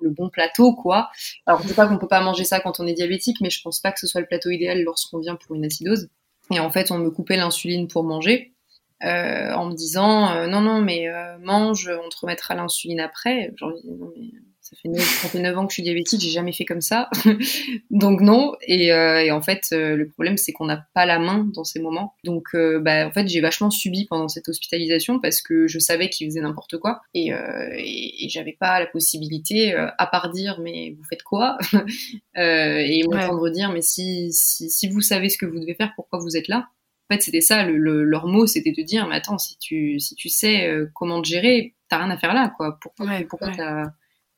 bon 0.03 0.29
plateau 0.29 0.75
quoi. 0.75 1.11
Alors 1.47 1.63
je 1.63 1.69
sais 1.69 1.75
pas 1.75 1.87
qu'on 1.87 1.99
peut 1.99 2.09
pas 2.09 2.23
manger 2.23 2.45
ça 2.45 2.61
quand 2.61 2.81
on 2.81 2.87
est 2.87 2.95
diabétique, 2.95 3.39
mais 3.41 3.51
je 3.51 3.63
pense 3.63 3.81
pas 3.81 3.93
que 3.93 4.01
ce 4.01 4.07
soit 4.07 4.21
le 4.21 4.27
plateau 4.27 4.51
idéal 4.51 4.83
lorsqu'on 4.83 5.19
vient 5.19 5.37
pour 5.37 5.57
une 5.57 5.65
acidose. 5.65 6.09
Et 6.53 6.59
en 6.59 6.71
fait, 6.71 6.91
on 6.91 6.99
me 6.99 7.11
coupait 7.11 7.37
l'insuline 7.37 7.87
pour 7.87 8.03
manger. 8.03 8.53
Euh, 9.03 9.53
en 9.55 9.67
me 9.67 9.75
disant 9.75 10.31
euh, 10.31 10.47
non 10.47 10.61
non 10.61 10.83
mais 10.83 11.09
euh, 11.09 11.39
mange, 11.39 11.91
on 12.05 12.09
te 12.11 12.19
remettra 12.21 12.55
l'insuline 12.55 13.01
après. 13.01 13.53
Genre 13.57 13.73
non 13.87 14.13
mais 14.15 14.29
ça 14.61 14.77
fait 14.77 14.89
9, 14.91 15.03
ça 15.03 15.29
fait 15.29 15.41
9 15.41 15.57
ans 15.59 15.67
que 15.67 15.73
je 15.73 15.75
suis 15.77 15.83
diabétique, 15.83 16.21
j'ai 16.21 16.31
jamais 16.31 16.53
fait 16.53 16.67
comme 16.67 16.83
ça, 16.83 17.09
donc 17.91 18.21
non. 18.21 18.55
Et, 18.61 18.89
et 18.89 19.31
en 19.33 19.41
fait 19.41 19.69
le 19.73 20.07
problème 20.07 20.37
c'est 20.37 20.53
qu'on 20.53 20.67
n'a 20.67 20.87
pas 20.95 21.07
la 21.07 21.19
main 21.19 21.49
dans 21.53 21.65
ces 21.65 21.81
moments. 21.81 22.15
Donc 22.25 22.55
bah 22.55 23.07
en 23.07 23.11
fait 23.11 23.27
j'ai 23.27 23.41
vachement 23.41 23.71
subi 23.71 24.07
pendant 24.07 24.29
cette 24.29 24.49
hospitalisation 24.49 25.19
parce 25.19 25.41
que 25.41 25.67
je 25.67 25.79
savais 25.81 26.09
qu'il 26.09 26.29
faisait 26.29 26.41
n'importe 26.41 26.77
quoi 26.77 27.01
et, 27.15 27.31
et, 27.31 28.27
et 28.27 28.29
j'avais 28.29 28.53
pas 28.53 28.79
la 28.79 28.87
possibilité 28.87 29.75
à 29.75 30.07
part 30.07 30.31
dire 30.31 30.61
mais 30.63 30.95
vous 30.97 31.05
faites 31.05 31.23
quoi? 31.23 31.59
Et 32.37 33.03
m'entendre 33.11 33.49
dire 33.51 33.73
mais 33.73 33.83
si, 33.83 34.31
si 34.33 34.71
si 34.71 34.89
vous 34.89 35.01
savez 35.01 35.31
ce 35.31 35.39
que 35.39 35.47
vous 35.47 35.59
devez 35.59 35.75
faire 35.75 35.93
pourquoi 35.97 36.21
vous 36.21 36.37
êtes 36.37 36.47
là? 36.49 36.69
En 37.11 37.15
fait, 37.15 37.23
c'était 37.23 37.41
ça, 37.41 37.65
le, 37.65 38.05
leur 38.05 38.27
mot, 38.27 38.47
c'était 38.47 38.71
de 38.71 38.83
dire, 38.83 39.09
mais 39.09 39.17
attends, 39.17 39.37
si 39.37 39.59
tu, 39.59 39.99
si 39.99 40.15
tu 40.15 40.29
sais 40.29 40.69
euh, 40.69 40.87
comment 40.95 41.21
te 41.21 41.27
gérer, 41.27 41.75
t'as 41.89 41.99
rien 41.99 42.11
à 42.11 42.17
faire 42.17 42.35
là, 42.35 42.53
quoi. 42.57 42.79
Pourquoi, 42.81 43.07
pourquoi 43.29 43.51
t'as, 43.51 43.87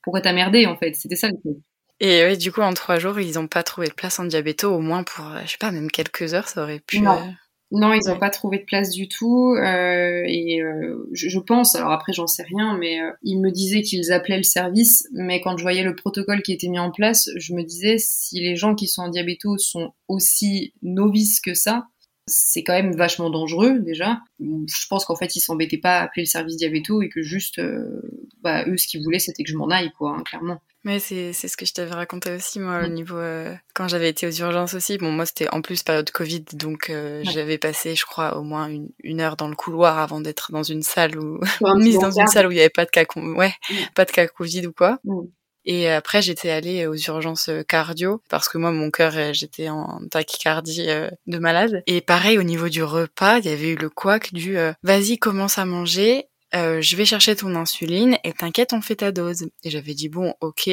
pourquoi 0.03 0.23
t'as 0.23 0.33
merdé, 0.33 0.65
en 0.65 0.77
fait? 0.79 0.95
C'était 0.95 1.17
ça 1.17 1.29
le 1.29 1.39
truc. 1.39 1.59
Et 2.01 2.23
ouais, 2.25 2.37
du 2.39 2.51
coup, 2.51 2.63
en 2.63 2.73
trois 2.73 2.99
jours, 2.99 3.21
ils 3.21 3.35
n'ont 3.35 3.47
pas 3.47 3.63
trouvé 3.63 3.89
de 3.89 3.93
place 3.93 4.19
en 4.19 4.25
diabéto, 4.25 4.75
au 4.75 4.81
moins 4.81 5.05
pour, 5.05 5.27
euh, 5.27 5.41
je 5.45 5.51
sais 5.51 5.59
pas, 5.59 5.71
même 5.71 5.91
quelques 5.91 6.33
heures, 6.33 6.49
ça 6.49 6.63
aurait 6.63 6.81
pu. 6.81 7.01
Non, 7.01 7.13
euh, 7.13 7.31
non 7.73 7.93
ils 7.93 8.09
n'ont 8.09 8.19
pas 8.19 8.31
trouvé 8.31 8.59
de 8.59 8.65
place 8.65 8.89
du 8.89 9.07
tout. 9.07 9.55
Euh, 9.55 10.23
et 10.27 10.63
euh, 10.63 11.07
je, 11.13 11.29
je, 11.29 11.39
pense, 11.39 11.75
alors 11.75 11.93
après, 11.93 12.15
j'en 12.15 12.27
sais 12.27 12.43
rien, 12.43 12.79
mais 12.79 12.97
ils 13.23 13.39
me 13.39 13.51
disaient 13.51 13.83
qu'ils 13.83 14.13
appelaient 14.13 14.39
le 14.39 14.45
service. 14.45 15.07
Mais 15.13 15.43
quand 15.43 15.59
je 15.59 15.63
voyais 15.63 15.83
le 15.83 15.95
protocole 15.95 16.41
qui 16.41 16.55
était 16.55 16.69
mis 16.69 16.79
en 16.79 16.91
place, 16.91 17.29
je 17.37 17.53
me 17.53 17.63
disais, 17.65 17.99
si 17.99 18.41
les 18.41 18.57
gens 18.57 18.75
qui 18.75 18.89
sont 18.89 19.03
en 19.03 19.09
diabéto 19.09 19.59
sont 19.59 19.93
aussi 20.09 20.73
novices 20.81 21.43
que 21.43 21.53
ça, 21.53 21.89
c'est 22.27 22.63
quand 22.63 22.75
même 22.75 22.95
vachement 22.95 23.31
dangereux 23.31 23.79
déjà. 23.81 24.21
Je 24.41 24.87
pense 24.89 25.05
qu'en 25.05 25.17
fait 25.17 25.35
ils 25.37 25.41
s'embêtaient 25.41 25.79
pas 25.79 25.99
à 25.99 26.03
appeler 26.05 26.23
le 26.23 26.29
service 26.29 26.57
diabéto 26.57 27.03
et 27.03 27.09
que 27.09 27.23
juste, 27.23 27.59
euh, 27.59 28.03
bah, 28.43 28.65
eux 28.67 28.77
ce 28.77 28.87
qu'ils 28.87 29.03
voulaient 29.03 29.19
c'était 29.19 29.43
que 29.43 29.51
je 29.51 29.57
m'en 29.57 29.69
aille 29.69 29.93
quoi, 29.99 30.17
hein, 30.17 30.23
clairement. 30.25 30.61
Mais 30.85 30.99
c'est 30.99 31.33
ce 31.33 31.57
que 31.57 31.65
je 31.65 31.73
t'avais 31.73 31.95
raconté 31.95 32.33
aussi 32.33 32.59
moi 32.59 32.83
au 32.85 32.89
mm. 32.89 32.93
niveau 32.93 33.17
euh, 33.17 33.55
quand 33.75 33.87
j'avais 33.89 34.09
été 34.09 34.27
aux 34.27 34.33
urgences 34.33 34.75
aussi. 34.75 34.99
Bon 34.99 35.11
moi 35.11 35.27
c'était 35.27 35.49
en 35.51 35.63
plus 35.63 35.83
période 35.83 36.11
Covid 36.11 36.45
donc 36.55 36.91
euh, 36.91 37.23
j'avais 37.25 37.59
passé 37.59 37.95
je 37.95 38.05
crois 38.05 38.37
au 38.37 38.43
moins 38.43 38.69
une, 38.69 38.89
une, 39.03 39.21
heure 39.21 39.37
dans 39.37 39.49
le 39.49 39.55
couloir 39.55 39.99
avant 39.99 40.21
d'être 40.21 40.51
dans 40.53 40.65
une 40.65 40.83
salle 40.83 41.19
où 41.19 41.41
mise 41.77 41.99
dans 41.99 42.11
une 42.11 42.27
salle 42.27 42.47
où 42.47 42.51
il 42.53 42.57
y 42.57 42.61
avait 42.61 42.69
pas 42.69 42.85
de 42.85 42.91
cas 42.91 43.05
ouais 43.17 43.55
mm. 43.71 43.75
pas 43.95 44.05
de 44.05 44.11
cas 44.11 44.27
Covid 44.27 44.67
ou 44.67 44.73
quoi. 44.73 44.99
Mm. 45.05 45.23
Et 45.65 45.89
après, 45.89 46.23
j'étais 46.23 46.51
allée 46.51 46.87
aux 46.87 46.97
urgences 46.97 47.49
euh, 47.49 47.63
cardio 47.63 48.23
parce 48.29 48.49
que 48.49 48.59
moi, 48.59 48.73
mon 48.73 48.91
cœur, 48.91 49.17
euh, 49.17 49.33
j'étais 49.33 49.69
en 49.69 50.01
tachycardie 50.11 50.89
euh, 50.89 51.09
de 51.27 51.39
malade. 51.39 51.83
Et 51.87 52.01
pareil, 52.01 52.39
au 52.39 52.43
niveau 52.43 52.69
du 52.69 52.83
repas, 52.83 53.39
il 53.39 53.47
y 53.47 53.53
avait 53.53 53.71
eu 53.71 53.77
le 53.77 53.89
couac 53.89 54.33
du 54.33 54.57
vas-y, 54.83 55.19
commence 55.19 55.59
à 55.59 55.65
manger, 55.65 56.27
je 56.53 56.97
vais 56.97 57.05
chercher 57.05 57.37
ton 57.37 57.55
insuline 57.55 58.19
et 58.25 58.33
t'inquiète, 58.33 58.73
on 58.73 58.83
fait 58.83 58.97
ta 58.97 59.13
dose. 59.13 59.47
Et 59.65 59.71
j'avais 59.71 59.95
dit 59.95 60.09
bon, 60.09 60.35
ok. 60.41 60.71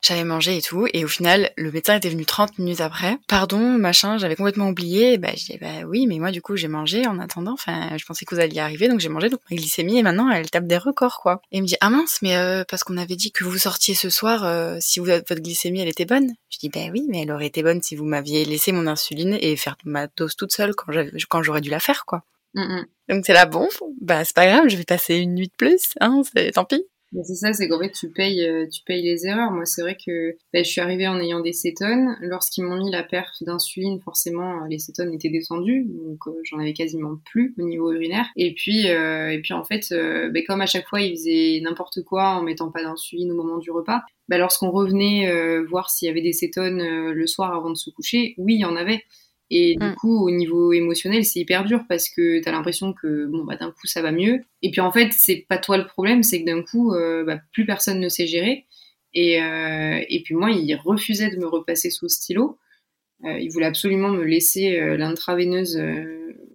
J'avais 0.00 0.24
mangé 0.24 0.56
et 0.56 0.62
tout, 0.62 0.88
et 0.92 1.04
au 1.04 1.08
final, 1.08 1.50
le 1.56 1.70
médecin 1.70 1.96
était 1.96 2.08
venu 2.08 2.24
30 2.24 2.58
minutes 2.58 2.80
après. 2.80 3.18
Pardon, 3.28 3.58
machin, 3.58 4.18
j'avais 4.18 4.34
complètement 4.34 4.68
oublié. 4.68 5.18
Bah, 5.18 5.30
je 5.36 5.44
dis, 5.44 5.58
bah 5.58 5.84
oui, 5.86 6.06
mais 6.06 6.18
moi, 6.18 6.30
du 6.30 6.42
coup, 6.42 6.56
j'ai 6.56 6.68
mangé 6.68 7.06
en 7.06 7.18
attendant. 7.18 7.52
Enfin, 7.52 7.96
je 7.96 8.04
pensais 8.04 8.24
que 8.24 8.34
vous 8.34 8.40
alliez 8.40 8.58
arriver, 8.58 8.88
donc 8.88 9.00
j'ai 9.00 9.08
mangé. 9.08 9.28
Donc 9.28 9.40
ma 9.50 9.56
glycémie, 9.56 9.98
et 9.98 10.02
maintenant, 10.02 10.30
elle 10.30 10.50
tape 10.50 10.66
des 10.66 10.78
records, 10.78 11.18
quoi. 11.22 11.40
Et 11.52 11.58
il 11.58 11.62
me 11.62 11.66
dit, 11.66 11.76
ah 11.80 11.90
mince, 11.90 12.18
mais 12.22 12.36
euh, 12.36 12.64
parce 12.68 12.82
qu'on 12.82 12.96
avait 12.96 13.16
dit 13.16 13.30
que 13.30 13.44
vous 13.44 13.58
sortiez 13.58 13.94
ce 13.94 14.10
soir, 14.10 14.44
euh, 14.44 14.78
si 14.80 14.98
vous, 14.98 15.06
votre 15.06 15.34
glycémie, 15.34 15.80
elle 15.80 15.88
était 15.88 16.06
bonne. 16.06 16.32
Je 16.50 16.58
dis, 16.58 16.68
bah 16.68 16.80
oui, 16.92 17.06
mais 17.08 17.22
elle 17.22 17.30
aurait 17.30 17.46
été 17.46 17.62
bonne 17.62 17.82
si 17.82 17.94
vous 17.94 18.04
m'aviez 18.04 18.44
laissé 18.44 18.72
mon 18.72 18.86
insuline 18.86 19.38
et 19.40 19.56
faire 19.56 19.76
ma 19.84 20.06
dose 20.08 20.36
toute 20.36 20.52
seule 20.52 20.74
quand 20.74 20.92
quand 21.28 21.42
j'aurais 21.42 21.60
dû 21.60 21.70
la 21.70 21.80
faire, 21.80 22.04
quoi. 22.04 22.24
Donc 23.08 23.24
c'est 23.24 23.32
là, 23.32 23.46
bon, 23.46 23.68
bah 24.00 24.24
c'est 24.24 24.34
pas 24.34 24.46
grave, 24.46 24.68
je 24.68 24.76
vais 24.76 24.84
passer 24.84 25.16
une 25.16 25.34
nuit 25.34 25.48
de 25.48 25.54
plus, 25.56 25.94
hein, 26.00 26.22
c'est 26.34 26.52
tant 26.52 26.64
pis 26.64 26.84
c'est 27.24 27.34
ça, 27.34 27.52
c'est 27.52 27.68
qu'en 27.68 27.78
fait 27.78 27.90
tu 27.90 28.10
payes, 28.10 28.42
euh, 28.44 28.66
tu 28.66 28.82
payes 28.84 29.02
les 29.02 29.26
erreurs. 29.26 29.50
Moi, 29.50 29.66
c'est 29.66 29.82
vrai 29.82 29.96
que 29.96 30.36
bah, 30.52 30.62
je 30.62 30.68
suis 30.68 30.80
arrivée 30.80 31.06
en 31.06 31.20
ayant 31.20 31.40
des 31.40 31.52
cétones. 31.52 32.16
Lorsqu'ils 32.20 32.64
m'ont 32.64 32.76
mis 32.76 32.90
la 32.90 33.02
perte 33.02 33.42
d'insuline, 33.42 34.00
forcément, 34.00 34.62
euh, 34.62 34.66
les 34.68 34.78
cétones 34.78 35.12
étaient 35.12 35.28
descendues, 35.28 35.84
donc 35.84 36.26
euh, 36.26 36.32
j'en 36.44 36.58
avais 36.58 36.72
quasiment 36.72 37.16
plus 37.26 37.54
au 37.58 37.62
niveau 37.62 37.92
urinaire. 37.92 38.26
Et 38.36 38.54
puis, 38.54 38.86
et 38.86 39.40
puis 39.42 39.52
en 39.52 39.64
fait, 39.64 39.92
bah, 39.92 40.40
comme 40.46 40.60
à 40.60 40.66
chaque 40.66 40.88
fois 40.88 41.00
ils 41.00 41.16
faisaient 41.16 41.60
n'importe 41.62 42.02
quoi 42.02 42.30
en 42.30 42.42
mettant 42.42 42.70
pas 42.70 42.82
d'insuline 42.82 43.30
au 43.32 43.34
moment 43.34 43.58
du 43.58 43.70
repas, 43.70 44.02
bah, 44.28 44.38
lorsqu'on 44.38 44.70
revenait 44.70 45.30
voir 45.64 45.90
s'il 45.90 46.08
y 46.08 46.10
avait 46.10 46.22
des 46.22 46.32
cétones 46.32 46.82
le 47.10 47.26
soir 47.26 47.54
avant 47.54 47.70
de 47.70 47.76
se 47.76 47.90
coucher, 47.90 48.34
oui, 48.38 48.54
il 48.54 48.60
y 48.60 48.64
en 48.64 48.76
avait. 48.76 49.04
Et 49.54 49.76
du 49.78 49.84
Mm. 49.86 49.94
coup, 49.96 50.26
au 50.26 50.30
niveau 50.30 50.72
émotionnel, 50.72 51.24
c'est 51.26 51.40
hyper 51.40 51.64
dur 51.64 51.84
parce 51.86 52.08
que 52.08 52.40
t'as 52.42 52.52
l'impression 52.52 52.94
que 52.94 53.26
bon 53.26 53.44
bah 53.44 53.56
d'un 53.56 53.70
coup 53.70 53.86
ça 53.86 54.00
va 54.00 54.10
mieux. 54.10 54.40
Et 54.62 54.70
puis 54.70 54.80
en 54.80 54.90
fait, 54.90 55.12
c'est 55.12 55.44
pas 55.46 55.58
toi 55.58 55.76
le 55.76 55.86
problème, 55.86 56.22
c'est 56.22 56.40
que 56.40 56.46
d'un 56.46 56.62
coup, 56.62 56.94
euh, 56.94 57.22
bah, 57.24 57.38
plus 57.52 57.66
personne 57.66 58.00
ne 58.00 58.08
sait 58.08 58.26
gérer. 58.26 58.64
Et, 59.12 59.42
euh, 59.42 60.00
et 60.08 60.22
puis 60.22 60.34
moi, 60.34 60.50
il 60.50 60.74
refusait 60.76 61.28
de 61.30 61.36
me 61.36 61.46
repasser 61.46 61.90
sous 61.90 62.08
stylo. 62.08 62.58
Euh, 63.26 63.38
il 63.38 63.50
voulait 63.52 63.66
absolument 63.66 64.08
me 64.08 64.24
laisser 64.24 64.80
l'intraveineuse. 64.96 65.76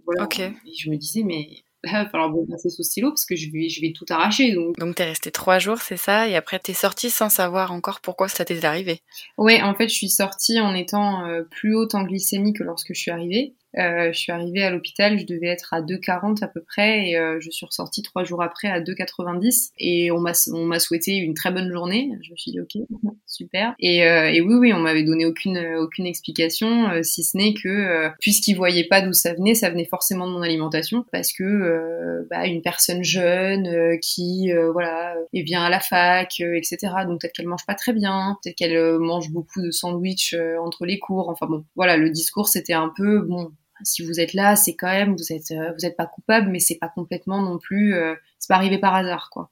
voilà. 0.06 0.24
Et 0.66 0.74
je 0.76 0.90
me 0.90 0.96
disais, 0.98 1.22
mais 1.24 1.48
il 1.84 1.92
va 1.92 2.10
falloir 2.10 2.30
me 2.30 2.40
repasser 2.42 2.70
sous 2.70 2.84
stylo 2.84 3.10
parce 3.10 3.26
que 3.26 3.36
je 3.36 3.52
vais, 3.52 3.70
je 3.70 3.82
vais 3.82 3.94
tout 3.96 4.06
arracher. 4.10 4.54
Donc 4.54 4.78
Donc 4.78 4.96
t'es 4.96 5.06
resté 5.06 5.32
trois 5.32 5.60
jours, 5.60 5.78
c'est 5.80 5.98
ça, 5.98 6.28
et 6.28 6.36
après 6.36 6.60
t'es 6.60 6.74
sortie 6.74 7.10
sans 7.10 7.30
savoir 7.30 7.72
encore 7.72 8.02
pourquoi 8.02 8.28
ça 8.28 8.46
t'est 8.46 8.64
arrivé. 8.66 9.02
Ouais, 9.38 9.62
en 9.62 9.76
fait, 9.76 9.88
je 9.88 9.96
suis 9.96 10.10
sortie 10.10 10.60
en 10.60 10.74
étant 10.74 11.26
euh, 11.26 11.44
plus 11.44 11.76
haute 11.76 11.96
en 11.96 12.04
glycémie 12.04 12.54
que 12.54 12.64
lorsque 12.64 12.94
je 12.94 13.00
suis 13.00 13.12
arrivée. 13.12 13.56
Euh, 13.78 14.12
je 14.12 14.18
suis 14.18 14.32
arrivée 14.32 14.64
à 14.64 14.70
l'hôpital, 14.70 15.20
je 15.20 15.26
devais 15.26 15.48
être 15.48 15.74
à 15.74 15.82
2,40 15.82 16.44
à 16.44 16.48
peu 16.48 16.62
près, 16.62 17.10
et 17.10 17.18
euh, 17.18 17.38
je 17.40 17.50
suis 17.50 17.66
ressortie 17.66 18.02
trois 18.02 18.24
jours 18.24 18.42
après 18.42 18.68
à 18.68 18.82
2,90. 18.82 19.72
Et 19.80 20.12
on 20.12 20.20
m'a 20.20 20.34
on 20.54 20.66
m'a 20.66 20.80
souhaité 20.80 21.16
une 21.16 21.34
très 21.34 21.52
bonne 21.52 21.72
journée. 21.72 22.12
Je 22.22 22.32
me 22.32 22.38
suis 22.38 22.52
dit 22.52 22.60
ok, 22.60 22.78
super. 23.26 23.76
Et, 23.80 24.06
euh, 24.06 24.32
et 24.32 24.42
oui, 24.42 24.56
oui, 24.56 24.74
on 24.74 24.80
m'avait 24.80 25.04
donné 25.04 25.26
aucune 25.26 25.58
aucune 25.78 26.06
explication, 26.06 27.04
si 27.04 27.24
ce 27.24 27.38
n'est 27.38 27.54
que 27.54 28.10
puisqu'ils 28.20 28.56
voyaient 28.56 28.88
pas 28.88 29.02
d'où 29.02 29.14
ça 29.14 29.34
venait, 29.34 29.56
ça 29.56 29.70
venait 29.70 29.86
forcément 29.86 30.28
de 30.28 30.34
mon 30.34 30.42
alimentation, 30.42 31.06
parce 31.12 31.34
que 31.34 32.26
bah, 32.30 32.46
une 32.48 32.62
personne 32.62 33.04
jeune 33.04 34.00
qui 34.02 34.52
voilà 34.74 35.16
est 35.34 35.44
bien 35.44 35.64
à 35.64 35.70
la 35.70 35.80
fac, 35.80 36.40
etc. 36.40 36.78
Donc 37.06 37.22
peut-être 37.22 37.34
qu'elle 37.34 37.48
mange 37.48 37.66
pas 37.66 37.76
très 37.76 37.94
bien, 37.94 38.38
peut-être 38.42 38.56
qu'elle 38.56 39.00
mange 39.00 39.30
beaucoup 39.32 39.62
de 39.62 39.72
sandwich 39.72 40.34
euh, 40.34 40.58
entre 40.60 40.86
les 40.86 41.00
cours. 41.00 41.30
Enfin 41.30 41.48
bon, 41.48 41.66
voilà, 41.76 41.98
le 41.98 42.10
discours 42.10 42.48
c'était 42.48 42.74
un 42.74 42.92
peu 42.96 43.22
bon. 43.22 43.52
Si 43.84 44.06
vous 44.06 44.20
êtes 44.20 44.34
là, 44.34 44.56
c'est 44.56 44.76
quand 44.76 44.88
même 44.88 45.16
vous 45.16 45.32
êtes 45.34 45.52
euh, 45.52 45.72
vous 45.78 45.86
êtes 45.86 45.96
pas 45.98 46.06
coupable, 46.08 46.50
mais 46.50 46.60
c'est 46.60 46.78
pas 46.78 46.90
complètement 46.90 47.42
non 47.42 47.58
plus. 47.58 47.96
euh, 47.96 48.16
c'est 48.40 48.50
pas 48.50 48.56
arrivé 48.56 48.78
par 48.78 48.96
hasard 48.96 49.30
quoi. 49.32 49.50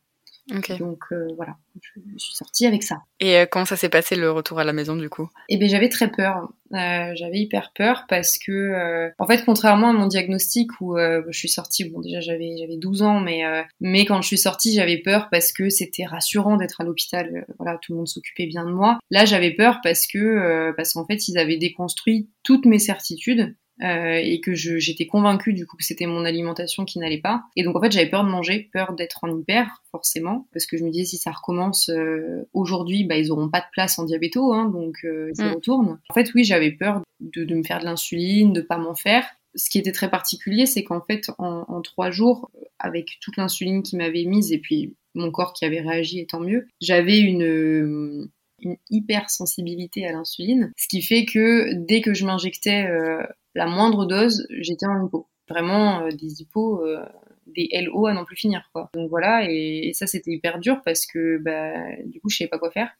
Donc 0.77 0.99
euh, 1.11 1.25
voilà, 1.37 1.55
je, 1.81 1.99
je 2.13 2.17
suis 2.23 2.35
sortie 2.35 2.67
avec 2.67 2.83
ça. 2.83 3.01
Et 3.19 3.35
euh, 3.39 3.45
comment 3.49 3.65
ça 3.65 3.75
s'est 3.75 3.89
passé 3.89 4.15
le 4.15 4.29
retour 4.29 4.59
à 4.59 4.63
la 4.63 4.73
maison 4.73 4.95
du 4.95 5.09
coup? 5.09 5.27
Et 5.49 5.57
ben 5.57 5.67
j'avais 5.67 5.89
très 5.89 6.11
peur. 6.11 6.49
Euh, 6.71 7.11
j'avais 7.15 7.39
hyper 7.39 7.71
peur 7.73 8.05
parce 8.07 8.37
que 8.37 9.09
en 9.17 9.25
fait 9.25 9.43
contrairement 9.43 9.89
à 9.89 9.93
mon 9.93 10.05
diagnostic 10.05 10.69
où 10.81 10.97
je 10.97 11.31
suis 11.37 11.49
sortie 11.49 11.89
bon 11.89 11.99
déjà 11.99 12.19
j'avais 12.19 12.57
j'avais 12.59 12.77
12 12.77 13.01
ans 13.01 13.19
mais 13.21 13.41
mais 13.79 14.05
quand 14.05 14.21
je 14.21 14.27
suis 14.27 14.37
sortie 14.37 14.73
j'avais 14.75 14.97
peur 14.99 15.29
parce 15.31 15.51
que 15.51 15.69
c'était 15.69 16.05
rassurant 16.05 16.57
d'être 16.57 16.79
à 16.81 16.83
l'hôpital 16.83 17.45
voilà 17.57 17.79
tout 17.81 17.93
le 17.93 17.97
monde 17.97 18.07
s'occupait 18.07 18.45
bien 18.45 18.65
de 18.65 18.71
moi. 18.71 18.99
Là 19.09 19.25
j'avais 19.25 19.51
peur 19.55 19.79
parce 19.81 20.05
que 20.05 20.71
parce 20.77 20.93
qu'en 20.93 21.05
fait 21.07 21.27
ils 21.27 21.39
avaient 21.39 21.57
déconstruit 21.57 22.29
toutes 22.43 22.65
mes 22.67 22.79
certitudes 22.79 23.55
euh, 23.83 24.19
et 24.23 24.39
que 24.39 24.53
je- 24.55 24.77
j'étais 24.77 25.05
convaincue 25.07 25.53
du 25.53 25.65
coup 25.67 25.75
que 25.77 25.83
c'était 25.83 26.05
mon 26.05 26.23
alimentation 26.25 26.85
qui 26.85 26.99
n'allait 26.99 27.19
pas. 27.21 27.43
Et 27.55 27.63
donc 27.63 27.75
en 27.75 27.81
fait 27.81 27.91
j'avais 27.91 28.09
peur 28.09 28.23
de 28.23 28.29
manger, 28.29 28.69
peur 28.71 28.93
d'être 28.93 29.23
en 29.23 29.37
hyper 29.37 29.83
forcément, 29.91 30.47
parce 30.53 30.65
que 30.65 30.77
je 30.77 30.83
me 30.85 30.89
disais 30.91 31.05
si 31.05 31.17
ça 31.17 31.31
recommence 31.31 31.89
euh, 31.89 32.47
aujourd'hui, 32.53 33.03
bah 33.03 33.17
ils 33.17 33.31
auront 33.31 33.49
pas 33.49 33.59
de 33.59 33.65
place 33.73 33.99
en 33.99 34.05
diabéto, 34.05 34.53
hein, 34.53 34.69
donc 34.69 34.97
euh, 35.03 35.31
ils 35.37 35.43
Mm. 35.45 35.53
retournent. 35.53 35.99
En 36.09 36.13
fait 36.13 36.33
oui 36.33 36.43
j'avais 36.45 36.71
peur 36.71 37.01
de, 37.19 37.43
de 37.43 37.55
me 37.55 37.63
faire 37.63 37.79
de 37.79 37.85
l'insuline, 37.85 38.53
de 38.53 38.61
pas 38.61 38.77
m'en 38.77 38.95
faire. 38.95 39.25
Ce 39.57 39.69
qui 39.69 39.79
était 39.79 39.93
très 39.93 40.09
particulier, 40.09 40.65
c'est 40.65 40.83
qu'en 40.83 40.99
fait 41.01 41.29
en, 41.37 41.63
en 41.69 41.81
trois 41.81 42.11
jours, 42.11 42.51
avec 42.79 43.17
toute 43.21 43.37
l'insuline 43.37 43.83
qui 43.83 43.95
m'avait 43.95 44.25
mise 44.25 44.51
et 44.51 44.57
puis 44.57 44.95
mon 45.15 45.31
corps 45.31 45.53
qui 45.53 45.63
avait 45.63 45.79
réagi 45.79 46.19
et 46.19 46.25
tant 46.25 46.41
mieux, 46.41 46.67
j'avais 46.81 47.19
une 47.19 47.43
euh, 47.43 48.29
une 48.61 48.75
hypersensibilité 48.89 50.05
à 50.07 50.11
l'insuline, 50.11 50.71
ce 50.77 50.87
qui 50.87 51.01
fait 51.01 51.25
que 51.25 51.73
dès 51.73 52.01
que 52.01 52.13
je 52.13 52.25
m'injectais 52.25 52.85
euh, 52.85 53.23
la 53.55 53.65
moindre 53.65 54.05
dose, 54.05 54.45
j'étais 54.49 54.85
en 54.85 55.05
hypo. 55.05 55.27
Vraiment 55.49 56.01
euh, 56.01 56.09
des 56.09 56.41
hypos, 56.41 56.83
euh, 56.85 57.05
des 57.47 57.69
LO 57.81 58.07
à 58.07 58.13
n'en 58.13 58.25
plus 58.25 58.35
finir. 58.35 58.69
Donc 58.93 59.09
voilà, 59.09 59.45
et, 59.49 59.91
ça 59.93 60.07
c'était 60.07 60.31
hyper 60.31 60.59
dur 60.59 60.81
parce 60.83 61.05
que 61.05 61.37
bah, 61.37 61.73
du 62.05 62.19
coup 62.19 62.29
je 62.29 62.37
savais 62.37 62.49
pas 62.49 62.59
quoi 62.59 62.71
faire. 62.71 62.91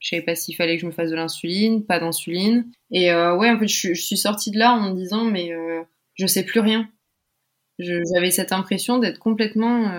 Je 0.00 0.08
savais 0.08 0.22
pas 0.22 0.34
s'il 0.34 0.56
fallait 0.56 0.76
que 0.76 0.82
je 0.82 0.86
me 0.86 0.92
fasse 0.92 1.10
de 1.10 1.16
l'insuline, 1.16 1.84
pas 1.84 2.00
d'insuline. 2.00 2.70
Et 2.90 3.12
euh, 3.12 3.36
ouais, 3.36 3.50
en 3.50 3.58
fait, 3.58 3.68
je, 3.68 3.92
suis 3.92 4.16
sortie 4.16 4.50
de 4.50 4.58
là 4.58 4.72
en 4.72 4.90
me 4.90 4.96
disant, 4.96 5.24
mais 5.24 5.52
euh, 5.52 5.82
je 6.14 6.26
sais 6.26 6.42
plus 6.44 6.60
rien. 6.60 6.88
J'avais 7.78 8.30
cette 8.30 8.52
impression 8.52 8.98
d'être 8.98 9.18
complètement, 9.18 9.90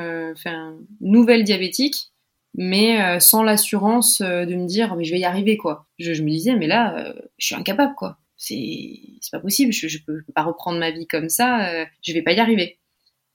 nouvelle 0.99 1.43
diabétique, 1.43 2.11
mais 2.53 3.19
sans 3.19 3.41
l'assurance 3.41 4.21
de 4.21 4.55
me 4.55 4.67
dire, 4.67 4.95
mais 4.95 5.03
je 5.03 5.13
vais 5.13 5.19
y 5.19 5.25
arriver, 5.25 5.57
quoi. 5.57 5.87
Je, 5.97 6.13
je 6.13 6.21
me 6.21 6.29
disais, 6.29 6.55
mais 6.55 6.67
là, 6.67 7.15
je 7.39 7.45
suis 7.47 7.55
incapable, 7.55 7.95
quoi. 7.95 8.19
C'est 8.43 9.31
pas 9.31 9.39
possible, 9.39 9.71
je, 9.71 9.87
je 9.87 9.99
peux 10.03 10.23
pas 10.33 10.41
reprendre 10.41 10.79
ma 10.79 10.89
vie 10.89 11.05
comme 11.05 11.29
ça, 11.29 11.69
euh, 11.69 11.85
je 12.01 12.11
vais 12.11 12.23
pas 12.23 12.31
y 12.33 12.39
arriver. 12.39 12.79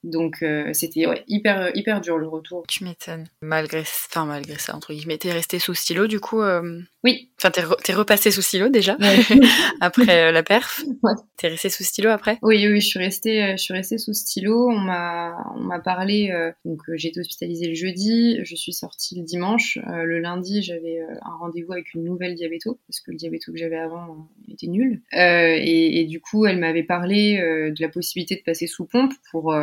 Donc 0.02 0.42
euh, 0.42 0.72
c'était 0.72 1.06
ouais, 1.06 1.24
hyper 1.28 1.70
hyper 1.76 2.00
dur 2.00 2.18
le 2.18 2.26
retour. 2.28 2.64
Tu 2.68 2.84
m'étonnes. 2.84 3.28
Malgré, 3.40 3.80
enfin 3.80 4.24
malgré 4.24 4.58
ça 4.58 4.74
entre 4.74 4.92
guillemets, 4.92 5.18
t'es 5.18 5.32
resté 5.32 5.58
sous 5.58 5.74
stylo 5.74 6.06
du 6.08 6.18
coup. 6.20 6.42
euh, 6.42 6.80
Oui. 7.06 7.30
Enfin 7.38 7.50
t'es, 7.50 7.60
re- 7.62 7.80
t'es 7.84 7.92
repassé 7.92 8.30
sous 8.32 8.42
stylo 8.42 8.68
déjà 8.68 8.96
après 9.80 10.28
euh, 10.28 10.32
la 10.32 10.42
perf. 10.42 10.82
Ouais. 11.02 11.12
T'es 11.36 11.48
resté 11.48 11.68
sous 11.68 11.84
stylo 11.84 12.10
après? 12.10 12.38
Oui, 12.42 12.66
oui, 12.66 12.80
je 12.80 12.86
suis 12.86 12.98
restée, 12.98 13.44
euh, 13.44 13.52
je 13.52 13.62
suis 13.62 13.74
restée 13.74 13.98
sous 13.98 14.12
stylo. 14.12 14.68
On 14.70 14.78
m'a, 14.78 15.36
on 15.54 15.60
m'a 15.60 15.78
parlé. 15.78 16.30
euh, 16.32 16.50
donc, 16.64 16.80
euh, 16.88 16.94
j'ai 16.96 17.08
été 17.08 17.20
hospitalisée 17.20 17.68
le 17.68 17.74
jeudi. 17.74 18.38
Je 18.42 18.56
suis 18.56 18.72
sortie 18.72 19.16
le 19.18 19.22
dimanche. 19.24 19.78
Le 19.86 20.18
lundi, 20.18 20.62
j'avais 20.62 20.98
un 21.22 21.36
rendez-vous 21.38 21.72
avec 21.74 21.94
une 21.94 22.02
nouvelle 22.04 22.34
diabéto 22.34 22.78
parce 22.88 23.00
que 23.00 23.12
le 23.12 23.16
diabéto 23.16 23.52
que 23.52 23.58
j'avais 23.58 23.76
avant 23.78 24.28
était 24.50 24.66
nul. 24.66 25.02
Et, 25.12 26.00
et 26.00 26.04
du 26.06 26.20
coup, 26.20 26.46
elle 26.46 26.58
m'avait 26.58 26.82
parlé 26.82 27.36
de 27.38 27.80
la 27.82 27.88
possibilité 27.88 28.34
de 28.34 28.42
passer 28.42 28.66
sous 28.66 28.84
pompe 28.86 29.12
pour 29.30 29.54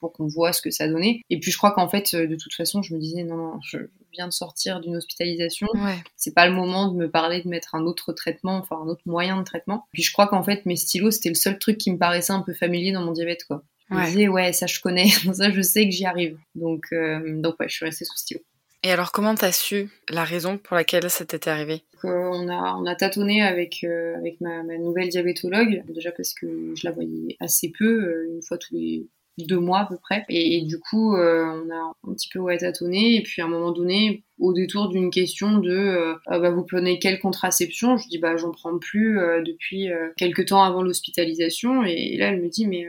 pour 0.00 0.12
qu'on 0.12 0.26
voit 0.26 0.52
ce 0.52 0.60
que 0.60 0.70
ça 0.70 0.86
donnait. 0.88 1.22
Et 1.30 1.38
puis, 1.40 1.50
je 1.50 1.56
crois 1.56 1.72
qu'en 1.72 1.88
fait, 1.88 2.14
de 2.14 2.36
toute 2.36 2.52
façon, 2.54 2.82
je 2.82 2.92
me 2.94 2.98
disais 3.00 3.22
non, 3.24 3.36
non, 3.36 3.60
je 3.64 3.78
viens 4.14 4.26
de 4.28 4.32
sortir 4.32 4.80
d'une 4.80 4.96
hospitalisation 4.96 5.66
Ouais. 5.74 5.96
c'est 6.16 6.34
pas 6.34 6.46
le 6.46 6.54
moment 6.54 6.88
de 6.88 6.96
me 6.96 7.10
parler 7.10 7.42
de 7.42 7.48
mettre 7.48 7.74
un 7.74 7.82
autre 7.82 8.12
traitement, 8.12 8.56
enfin 8.56 8.76
un 8.76 8.88
autre 8.88 9.02
moyen 9.06 9.36
de 9.38 9.44
traitement. 9.44 9.86
Puis 9.92 10.02
je 10.02 10.12
crois 10.12 10.26
qu'en 10.28 10.42
fait 10.42 10.64
mes 10.66 10.76
stylos 10.76 11.10
c'était 11.12 11.28
le 11.30 11.34
seul 11.34 11.58
truc 11.58 11.78
qui 11.78 11.92
me 11.92 11.98
paraissait 11.98 12.32
un 12.32 12.42
peu 12.42 12.54
familier 12.54 12.92
dans 12.92 13.02
mon 13.02 13.12
diabète 13.12 13.44
quoi. 13.44 13.62
Je 13.90 13.96
me 13.96 14.04
disais 14.06 14.28
ouais 14.28 14.52
ça 14.52 14.66
je 14.66 14.80
connais, 14.80 15.08
ça 15.34 15.50
je 15.50 15.60
sais 15.60 15.84
que 15.84 15.90
j'y 15.90 16.06
arrive. 16.06 16.38
Donc 16.54 16.84
euh, 16.92 17.20
donc 17.40 17.58
ouais 17.60 17.68
je 17.68 17.74
suis 17.76 17.84
restée 17.84 18.04
sous 18.04 18.16
stylo. 18.16 18.40
Et 18.86 18.90
alors 18.92 19.12
comment 19.12 19.34
t'as 19.34 19.50
su 19.52 19.88
la 20.10 20.24
raison 20.24 20.58
pour 20.58 20.76
laquelle 20.76 21.08
ça 21.08 21.24
t'était 21.24 21.48
arrivé? 21.48 21.82
Euh, 22.04 22.10
on 22.10 22.48
a 22.50 22.74
on 22.78 22.84
a 22.84 22.94
tâtonné 22.94 23.42
avec 23.42 23.82
euh, 23.82 24.14
avec 24.18 24.40
ma, 24.42 24.62
ma 24.62 24.76
nouvelle 24.76 25.08
diabétologue 25.08 25.82
déjà 25.88 26.12
parce 26.12 26.34
que 26.34 26.74
je 26.76 26.86
la 26.86 26.92
voyais 26.92 27.36
assez 27.40 27.72
peu, 27.78 27.86
euh, 28.04 28.28
une 28.34 28.42
fois 28.42 28.58
tous 28.58 28.74
les 28.74 29.06
deux 29.38 29.58
mois 29.58 29.80
à 29.80 29.86
peu 29.86 29.96
près. 29.96 30.24
Et, 30.28 30.62
du 30.62 30.78
coup, 30.78 31.16
euh, 31.16 31.44
on 31.44 31.70
a 31.70 31.94
un 32.08 32.14
petit 32.14 32.28
peu 32.28 32.38
ouais, 32.38 32.58
tâtonné. 32.58 33.16
Et 33.16 33.22
puis 33.22 33.42
à 33.42 33.46
un 33.46 33.48
moment 33.48 33.72
donné, 33.72 34.22
au 34.38 34.52
détour 34.52 34.88
d'une 34.88 35.10
question 35.10 35.58
de 35.58 35.70
euh, 35.70 36.14
Ah 36.26 36.38
bah, 36.38 36.50
vous 36.50 36.64
prenez 36.64 36.98
quelle 36.98 37.20
contraception? 37.20 37.96
Je 37.96 38.08
dis 38.08 38.18
bah 38.18 38.36
j'en 38.36 38.52
prends 38.52 38.78
plus 38.78 39.18
euh, 39.18 39.42
depuis 39.42 39.88
quelques 40.16 40.46
temps 40.46 40.62
avant 40.62 40.82
l'hospitalisation. 40.82 41.84
Et, 41.84 42.16
là, 42.16 42.28
elle 42.28 42.40
me 42.40 42.48
dit 42.48 42.66
mais 42.66 42.86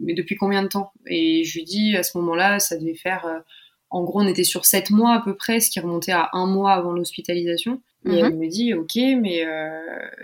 mais 0.00 0.14
depuis 0.14 0.36
combien 0.36 0.62
de 0.62 0.68
temps? 0.68 0.92
Et 1.06 1.44
je 1.44 1.58
lui 1.58 1.64
dis 1.64 1.96
à 1.96 2.02
ce 2.02 2.16
moment-là, 2.18 2.58
ça 2.58 2.76
devait 2.76 2.94
faire 2.94 3.42
en 3.90 4.04
gros, 4.04 4.20
on 4.20 4.26
était 4.26 4.44
sur 4.44 4.66
sept 4.66 4.90
mois 4.90 5.14
à 5.14 5.22
peu 5.22 5.34
près, 5.34 5.60
ce 5.60 5.70
qui 5.70 5.80
remontait 5.80 6.12
à 6.12 6.28
un 6.32 6.46
mois 6.46 6.72
avant 6.72 6.92
l'hospitalisation. 6.92 7.80
Et 8.06 8.16
elle 8.18 8.36
me 8.36 8.48
dit, 8.48 8.72
ok, 8.74 8.94
mais 9.20 9.44
euh, 9.44 9.70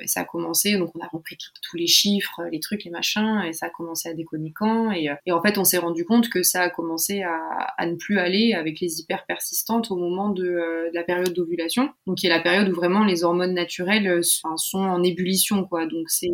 ça 0.06 0.20
a 0.20 0.24
commencé, 0.24 0.78
donc 0.78 0.90
on 0.94 1.00
a 1.00 1.08
repris 1.08 1.36
tout- 1.36 1.50
tous 1.62 1.76
les 1.76 1.86
chiffres, 1.86 2.40
les 2.50 2.60
trucs, 2.60 2.84
les 2.84 2.90
machins, 2.90 3.42
et 3.46 3.52
ça 3.52 3.66
a 3.66 3.70
commencé 3.70 4.08
à 4.08 4.14
déconner 4.14 4.52
quand. 4.54 4.90
Et, 4.92 5.10
euh, 5.10 5.14
et 5.26 5.32
en 5.32 5.42
fait, 5.42 5.58
on 5.58 5.64
s'est 5.64 5.78
rendu 5.78 6.04
compte 6.04 6.28
que 6.30 6.42
ça 6.42 6.62
a 6.62 6.70
commencé 6.70 7.22
à, 7.22 7.36
à 7.76 7.86
ne 7.86 7.96
plus 7.96 8.18
aller 8.18 8.54
avec 8.54 8.80
les 8.80 9.00
hyper 9.00 9.26
persistantes 9.26 9.90
au 9.90 9.96
moment 9.96 10.30
de, 10.30 10.44
euh, 10.44 10.90
de 10.90 10.94
la 10.94 11.02
période 11.02 11.32
d'ovulation, 11.32 11.90
donc 12.06 12.18
qui 12.18 12.26
est 12.26 12.30
la 12.30 12.40
période 12.40 12.68
où 12.68 12.74
vraiment 12.74 13.04
les 13.04 13.24
hormones 13.24 13.54
naturelles 13.54 14.06
euh, 14.08 14.22
sont, 14.22 14.56
sont 14.56 14.78
en 14.78 15.02
ébullition, 15.02 15.64
quoi. 15.64 15.86
Donc 15.86 16.08
c'est 16.08 16.28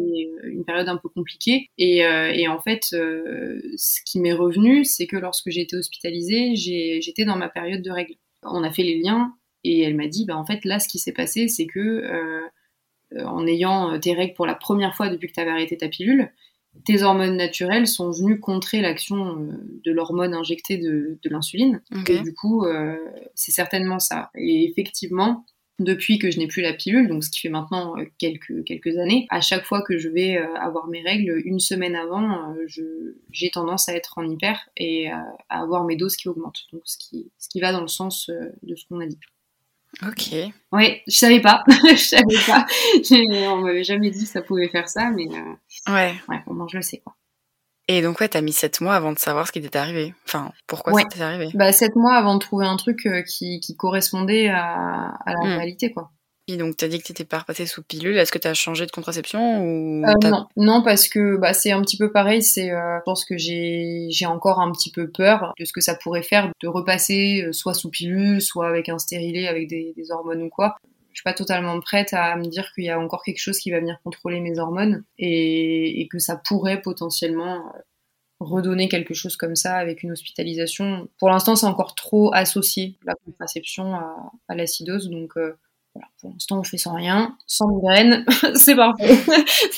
une 0.45 0.65
période 0.65 0.89
un 0.89 0.99
peu 0.99 1.09
compliquée. 1.09 1.69
Et, 1.79 2.05
euh, 2.05 2.31
et 2.33 2.49
en 2.49 2.61
fait, 2.61 2.83
euh, 2.93 3.61
ce 3.77 4.01
qui 4.05 4.21
m'est 4.21 4.33
revenu, 4.35 4.85
c'est 4.85 5.07
que 5.07 5.17
lorsque 5.17 5.51
j'ai 5.51 5.63
été 5.63 5.75
hospitalisée, 5.77 6.55
j'étais 6.55 7.25
dans 7.25 7.37
ma 7.37 7.49
période 7.49 7.83
de 7.83 7.91
règles. 7.91 8.15
On 8.43 8.63
a 8.63 8.71
fait 8.71 8.83
les 8.83 9.01
liens 9.01 9.35
et 9.65 9.83
elle 9.83 9.97
m'a 9.97 10.09
dit, 10.09 10.25
bah 10.25 10.37
en 10.37 10.45
fait 10.45 10.65
là, 10.65 10.79
ce 10.79 10.89
qui 10.89 10.99
s'est 10.99 11.13
passé, 11.13 11.49
c'est 11.49 11.67
que 11.67 11.81
euh, 11.81 12.41
euh, 13.17 13.25
en 13.25 13.47
ayant 13.47 13.93
euh, 13.93 13.99
tes 13.99 14.15
règles 14.15 14.35
pour 14.35 14.47
la 14.47 14.55
première 14.55 14.95
fois 14.95 15.09
depuis 15.09 15.29
que 15.29 15.33
tu 15.33 15.41
avais 15.41 15.51
arrêté 15.51 15.77
ta 15.77 15.89
pilule, 15.89 16.31
tes 16.85 17.03
hormones 17.03 17.37
naturelles 17.37 17.89
sont 17.89 18.13
venues 18.13 18.39
contrer 18.39 18.81
l'action 18.81 19.49
de 19.85 19.91
l'hormone 19.91 20.35
injectée 20.35 20.79
de, 20.79 21.19
de 21.21 21.29
l'insuline. 21.29 21.83
Ok. 21.93 22.11
Et 22.11 22.21
du 22.21 22.33
coup, 22.33 22.65
euh, 22.65 22.97
c'est 23.35 23.51
certainement 23.51 23.99
ça. 23.99 24.31
Et 24.37 24.71
effectivement, 24.71 25.45
depuis 25.81 26.21
que 26.21 26.31
je 26.31 26.39
n'ai 26.39 26.47
plus 26.47 26.63
la 26.63 26.73
pilule, 26.73 27.09
donc 27.09 27.25
ce 27.25 27.31
qui 27.31 27.41
fait 27.41 27.49
maintenant 27.49 27.97
quelques, 28.19 28.63
quelques 28.65 28.99
années, 28.99 29.27
à 29.31 29.41
chaque 29.41 29.65
fois 29.65 29.83
que 29.83 29.99
je 29.99 30.09
vais 30.09 30.37
avoir 30.37 30.87
mes 30.87 31.03
règles, 31.03 31.43
une 31.45 31.59
semaine 31.59 31.97
avant, 31.97 32.55
j'ai 33.33 33.51
tendance 33.51 33.89
à 33.89 33.97
être 33.97 34.19
en 34.19 34.29
hyper 34.29 34.69
et 34.77 35.09
à 35.09 35.25
avoir 35.49 35.85
mes 35.85 35.97
doses 35.97 36.17
qui 36.17 36.29
augmentent. 36.29 36.67
Donc 36.73 36.83
ce 36.85 36.99
qui, 36.99 37.33
ce 37.39 37.49
qui 37.49 37.61
va 37.61 37.73
dans 37.73 37.81
le 37.81 37.89
sens 37.89 38.31
de 38.63 38.77
ce 38.77 38.85
qu'on 38.87 39.01
a 39.01 39.07
dit. 39.07 39.19
Ok. 40.07 40.31
Oui, 40.73 41.01
je 41.07 41.15
savais 41.17 41.41
pas. 41.41 41.63
je 41.69 41.97
savais 41.97 42.23
pas. 42.47 42.67
On 43.53 43.57
m'avait 43.63 43.85
jamais 43.85 44.11
dit 44.11 44.25
que 44.25 44.31
ça 44.31 44.43
pouvait 44.43 44.69
faire 44.69 44.89
ça, 44.89 45.11
mais 45.11 45.27
euh, 45.29 45.93
Ouais. 45.93 46.15
ouais, 46.29 46.43
moins 46.47 46.67
je 46.71 46.77
le 46.77 46.83
sais 46.83 46.99
quoi. 46.99 47.15
Et 47.89 48.03
donc, 48.03 48.21
ouais, 48.21 48.29
t'as 48.29 48.41
mis 48.41 48.53
7 48.53 48.81
mois 48.83 48.95
avant 48.95 49.13
de 49.13 49.19
savoir 49.19 49.47
ce 49.49 49.53
qui 49.53 49.61
t'était 49.61 49.79
arrivé. 49.79 50.15
Enfin, 50.25 50.53
pourquoi 50.69 50.93
Ouais. 50.93 51.03
ça 51.03 51.09
t'est 51.09 51.21
arrivé. 51.23 51.51
Bah 51.55 51.73
sept 51.73 51.97
mois 51.97 52.15
avant 52.15 52.35
de 52.35 52.39
trouver 52.39 52.65
un 52.67 52.77
truc 52.77 53.05
euh, 53.07 53.23
qui, 53.23 53.59
qui 53.61 53.77
correspondait 53.77 54.49
à, 54.49 55.09
à 55.27 55.33
la 55.33 55.41
Hmm. 55.41 55.59
réalité 55.59 55.93
quoi. 55.93 56.11
Et 56.49 56.57
donc, 56.57 56.77
t'as 56.77 56.89
dit 56.89 56.99
que 56.99 57.05
t'étais 57.05 57.25
pas 57.25 57.39
repassée 57.39 57.67
sous 57.67 57.83
pilule. 57.83 58.17
Est-ce 58.17 58.33
que 58.33 58.39
t'as 58.39 58.55
changé 58.55 58.85
de 58.85 58.91
contraception 58.91 59.63
ou 59.63 60.05
Euh, 60.05 60.15
non, 60.29 60.47
non 60.57 60.83
parce 60.83 61.09
que 61.09 61.37
bah 61.37 61.53
c'est 61.53 61.71
un 61.71 61.81
petit 61.83 61.97
peu 61.97 62.11
pareil. 62.11 62.43
C'est, 62.43 62.73
euh, 62.73 62.99
je 62.99 63.03
pense 63.05 63.25
que 63.25 63.37
j'ai 63.39 64.27
encore 64.27 64.61
un 64.61 64.73
petit 64.73 64.91
peu 64.91 65.09
peur 65.09 65.53
de 65.59 65.65
ce 65.65 65.73
que 65.73 65.81
ça 65.81 65.95
pourrait 65.95 66.23
faire 66.25 66.51
de 66.61 66.69
repasser 66.69 67.45
euh, 67.47 67.53
soit 67.53 67.75
sous 67.75 67.91
pilule, 67.91 68.43
soit 68.43 68.69
avec 68.69 68.89
un 68.89 68.99
stérilet, 68.99 69.47
avec 69.47 69.69
des, 69.69 69.93
des 69.97 70.11
hormones 70.11 70.43
ou 70.43 70.49
quoi. 70.49 70.77
Je 71.13 71.19
suis 71.19 71.25
pas 71.25 71.35
totalement 71.35 71.79
prête 71.81 72.13
à 72.13 72.37
me 72.37 72.45
dire 72.45 72.73
qu'il 72.75 72.85
y 72.85 72.91
a 72.91 72.99
encore 72.99 73.23
quelque 73.23 73.41
chose 73.41 73.59
qui 73.59 73.71
va 73.71 73.81
venir 73.81 73.99
contrôler 74.03 74.41
mes 74.41 74.59
hormones 74.59 75.05
et, 75.19 76.01
et 76.01 76.09
que 76.09 76.19
ça 76.19 76.41
pourrait 76.49 76.81
potentiellement 76.81 77.57
euh, 77.57 77.79
redonner 78.41 78.89
quelque 78.89 79.13
chose 79.13 79.37
comme 79.37 79.57
ça 79.57 79.77
avec 79.77 80.03
une 80.03 80.13
hospitalisation. 80.13 81.09
Pour 81.19 81.29
l'instant, 81.29 81.57
c'est 81.57 81.67
encore 81.67 81.95
trop 81.95 82.33
associé 82.33 82.97
la 83.05 83.15
contraception 83.25 83.95
à, 83.95 84.33
à 84.49 84.55
l'acidose, 84.55 85.11
donc 85.11 85.37
euh, 85.37 85.57
voilà, 85.95 86.09
pour 86.21 86.31
l'instant, 86.31 86.61
on 86.61 86.63
fait 86.63 86.79
sans 86.79 86.95
rien, 86.95 87.37
sans 87.47 87.67
migraine, 87.69 88.25
c'est 88.55 88.77
parfait. 88.77 89.19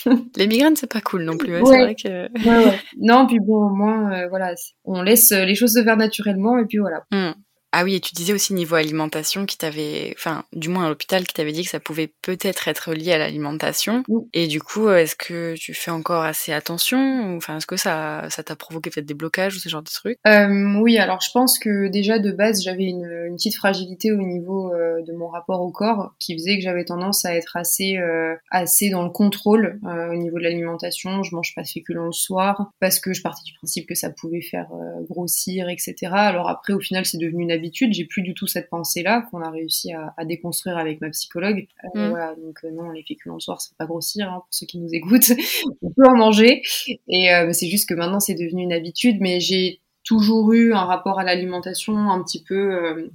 Les 0.37 0.47
migraines, 0.47 0.77
c'est 0.77 0.93
pas 0.93 1.01
cool 1.01 1.25
non 1.25 1.37
plus. 1.37 1.55
ouais, 1.55 1.63
Ouais. 1.63 1.67
C'est 1.67 1.83
vrai 1.83 1.95
que. 1.95 2.49
Ouais, 2.49 2.65
ouais. 2.67 2.81
Non, 2.99 3.27
puis 3.27 3.39
bon, 3.41 3.67
au 3.67 3.75
moins, 3.75 4.13
euh, 4.13 4.29
voilà, 4.29 4.55
on 4.85 5.03
laisse 5.03 5.31
les 5.33 5.55
choses 5.55 5.73
se 5.75 5.83
faire 5.83 5.97
naturellement, 5.97 6.59
et 6.59 6.67
puis 6.67 6.79
voilà. 6.79 7.05
Hmm. 7.11 7.33
Ah 7.73 7.85
oui, 7.85 7.95
et 7.95 8.01
tu 8.01 8.15
disais 8.15 8.33
aussi 8.33 8.53
niveau 8.53 8.77
alimentation 8.77 9.47
qui 9.47 9.57
t'avait, 9.57 10.15
enfin, 10.17 10.45
du 10.53 10.69
moins 10.69 10.87
à 10.87 10.89
l'hôpital, 10.89 11.27
qui 11.27 11.33
t'avait 11.33 11.53
dit 11.53 11.65
que 11.65 11.71
ça 11.71 11.81
pouvait 11.81 12.13
peut-être 12.21 12.69
être 12.69 12.93
lié 12.93 13.13
à 13.13 13.19
l'alimentation. 13.19 14.03
Oui. 14.09 14.25
Et 14.35 14.47
du 14.47 14.61
coup, 14.61 14.89
euh, 14.89 14.99
est-ce 14.99 15.17
que 15.17 15.55
tu 15.57 15.73
fais 15.73 15.91
encore 15.91 16.23
assez 16.23 16.53
attention 16.53 16.99
ou, 16.99 17.37
Enfin, 17.37 17.57
est-ce 17.57 17.67
que 17.67 17.77
ça, 17.77 18.27
ça 18.31 18.43
t'a 18.43 18.57
provoqué 18.57 18.91
peut-être 18.91 19.07
des 19.07 19.15
blocages 19.15 19.57
ou 19.57 19.59
ce 19.59 19.69
genre 19.69 19.83
de 19.83 19.91
trucs? 19.91 20.19
Euh, 20.27 20.79
oui, 20.81 20.99
alors 20.99 21.21
je 21.21 21.31
pense 21.33 21.59
que 21.59 21.89
déjà 21.89 22.19
de 22.19 22.31
base, 22.31 22.63
j'avais 22.63 22.85
une, 22.85 23.11
une 23.27 23.37
petite 23.37 23.57
fragilité 23.57 24.13
au 24.13 24.17
niveau 24.17 24.73
euh, 24.73 25.03
de 25.03 25.13
mon 25.13 25.29
rapport 25.29 25.63
au 25.63 25.71
corps, 25.71 26.15
qui 26.19 26.35
faisait 26.35 26.57
que 26.57 26.63
j'avais 26.63 26.85
tendance 26.85 27.25
à 27.25 27.35
être 27.35 27.57
assez, 27.57 27.97
euh, 27.97 28.35
assez 28.51 28.91
dans 28.91 29.03
le 29.03 29.11
contrôle 29.11 29.81
euh, 29.87 30.13
au 30.13 30.17
niveau 30.17 30.39
de 30.39 30.43
l'alimentation. 30.43 31.23
Je 31.23 31.35
mange 31.35 31.55
pas 31.55 31.63
de 31.63 31.69
féculents 31.69 32.07
le 32.07 32.13
soir, 32.13 32.71
parce 32.81 33.01
que 33.01 33.13
je 33.13 33.23
partais 33.23 33.43
du 33.45 33.55
principe 33.55 33.89
que 33.89 33.95
ça 33.95 34.11
pouvait 34.11 34.43
faire 34.43 34.69
grossir, 35.09 35.69
etc. 35.69 35.95
Alors 36.13 36.49
après, 36.49 36.73
au 36.73 36.81
final, 36.81 37.07
c'est 37.07 37.19
devenu 37.19 37.45
une 37.45 37.51
J'ai 37.93 38.05
plus 38.05 38.23
du 38.23 38.35
tout 38.35 38.47
cette 38.47 38.69
pensée-là 38.69 39.27
qu'on 39.31 39.41
a 39.41 39.51
réussi 39.51 39.93
à, 39.93 40.15
à 40.17 40.25
déconstruire 40.25 40.77
avec 40.77 41.01
ma 41.01 41.11
psychologue. 41.11 41.67
Euh, 41.97 42.03
Mm. 42.03 42.11
Voilà, 42.11 42.35
donc 42.35 42.59
euh, 42.65 42.71
non, 42.71 42.91
les 42.91 43.03
féculents 43.03 43.35
le 43.35 43.41
soir, 43.41 43.61
c'est 43.61 43.77
pas 43.77 43.87
grossir 43.87 44.31
hein, 44.31 44.39
pour 44.39 44.49
ceux 44.51 44.67
qui 44.67 44.79
nous 44.79 44.93
écoutent. 44.93 45.31
On 45.83 45.91
peut 45.91 46.07
en 46.07 46.17
manger, 46.17 46.63
et 47.09 47.33
euh, 47.33 47.53
c'est 47.53 47.69
juste 47.69 47.89
que 47.89 47.95
maintenant 47.95 48.21
c'est 48.21 48.35
devenu 48.35 48.63
une 48.63 48.73
habitude. 48.73 49.19
Mais 49.21 49.41
j'ai 49.41 49.81
toujours 50.05 50.53
eu 50.53 50.73
un 50.73 50.85
rapport 50.85 51.19
à 51.19 51.25
l'alimentation 51.25 51.97
un 51.97 52.23
petit 52.23 52.43
peu 52.43 52.55
euh, 52.55 53.11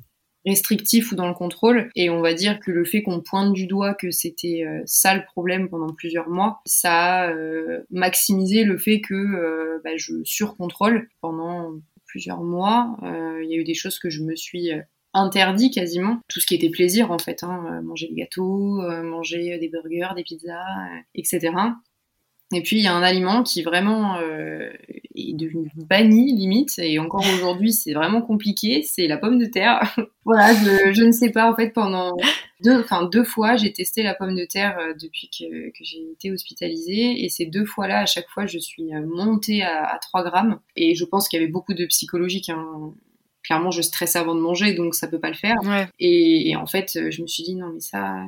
restrictif 0.46 1.12
ou 1.12 1.16
dans 1.16 1.28
le 1.28 1.34
contrôle. 1.34 1.90
Et 1.96 2.10
on 2.10 2.22
va 2.22 2.34
dire 2.34 2.60
que 2.60 2.72
le 2.72 2.86
fait 2.86 3.02
qu'on 3.04 3.22
pointe 3.22 3.54
du 3.54 3.68
doigt 3.68 3.94
que 3.94 4.12
c'était 4.12 4.64
euh, 4.66 4.82
ça 4.86 5.16
le 5.16 5.24
problème 5.26 5.70
pendant 5.70 5.94
plusieurs 5.94 6.30
mois, 6.30 6.62
ça 6.66 7.24
a 7.24 7.32
euh, 7.32 7.84
maximisé 7.92 8.64
le 8.64 8.78
fait 8.78 9.02
que 9.02 9.14
euh, 9.14 9.80
bah, 9.84 9.98
je 9.98 10.14
surcontrôle 10.24 11.10
pendant 11.22 11.74
plusieurs 12.08 12.42
mois. 12.42 12.98
Euh, 13.04 13.42
Il 13.44 13.50
y 13.50 13.54
a 13.54 13.58
eu 13.58 13.64
des 13.64 13.74
choses 13.74 14.00
que 14.00 14.10
je 14.10 14.24
me 14.24 14.36
suis 14.36 14.72
euh, 14.72 14.82
interdit 15.14 15.72
quasiment 15.72 16.20
tout 16.28 16.40
ce 16.40 16.46
qui 16.46 16.56
était 16.56 16.70
plaisir 16.70 17.12
en 17.12 17.18
fait 17.18 17.44
hein, 17.44 17.64
euh, 17.72 17.82
manger 17.82 18.08
des 18.08 18.16
gâteaux 18.16 18.82
manger 19.04 19.58
des 19.58 19.70
burgers 19.70 20.14
des 20.16 20.24
pizzas 20.24 20.62
etc 21.16 21.54
et 22.54 22.62
puis 22.62 22.78
il 22.78 22.84
y 22.84 22.88
a 22.88 22.94
un 22.94 23.04
aliment 23.04 23.44
qui 23.44 23.62
vraiment 23.62 24.18
euh, 24.20 24.70
est 25.16 25.36
devenu 25.36 25.70
banni 25.76 26.34
limite. 26.34 26.80
Et 26.80 26.98
encore 26.98 27.26
aujourd'hui 27.36 27.74
c'est 27.74 27.94
vraiment 27.94 28.22
compliqué. 28.22 28.84
C'est 28.84 29.08
la 29.08 29.18
pomme 29.18 29.38
de 29.38 29.46
terre. 29.46 29.96
Voilà 30.26 30.54
je, 30.54 30.92
je 30.92 31.04
ne 31.04 31.12
sais 31.14 31.30
pas 31.30 31.50
en 31.50 31.56
fait 31.56 31.70
pendant 31.70 32.14
deux 32.62 32.82
enfin 32.82 33.06
deux 33.06 33.24
fois 33.24 33.56
j'ai 33.56 33.72
testé 33.72 34.04
la 34.04 34.14
pomme 34.14 34.36
de 34.36 34.44
terre 34.44 34.78
euh, 34.78 34.94
depuis 35.02 35.30
que, 35.30 35.70
que 35.70 35.84
j'ai 35.84 36.02
été 36.12 36.32
hospitalisée. 36.32 37.24
Et 37.24 37.30
ces 37.30 37.46
deux 37.46 37.66
fois 37.66 37.88
là 37.88 38.00
à 38.00 38.06
chaque 38.06 38.30
fois 38.30 38.46
je 38.46 38.60
suis 38.60 38.94
euh, 38.94 39.06
montée 39.06 39.64
à, 39.64 39.86
à 39.86 40.00
3 40.00 40.24
grammes. 40.24 40.60
Et 40.76 40.96
je 40.96 41.06
pense 41.06 41.28
qu'il 41.28 41.40
y 41.40 41.44
avait 41.44 41.52
beaucoup 41.52 41.74
de 41.74 41.86
psychologique 41.86 42.50
hein. 42.50 42.94
clairement 43.44 43.72
je 43.72 43.82
stresse 43.82 44.18
avant 44.18 44.36
de 44.36 44.42
manger 44.42 44.74
donc 44.74 44.96
ça 44.96 45.08
peut 45.08 45.20
pas 45.20 45.30
le 45.30 45.36
faire. 45.36 45.56
Ouais. 45.64 45.88
et, 46.00 46.50
et 46.50 46.56
en 46.58 46.66
fait, 46.66 47.00
je 47.10 47.22
me 47.22 47.28
suis 47.28 47.44
dit 47.44 47.56
non 47.56 47.72
mais 47.74 47.80
ça, 47.80 48.26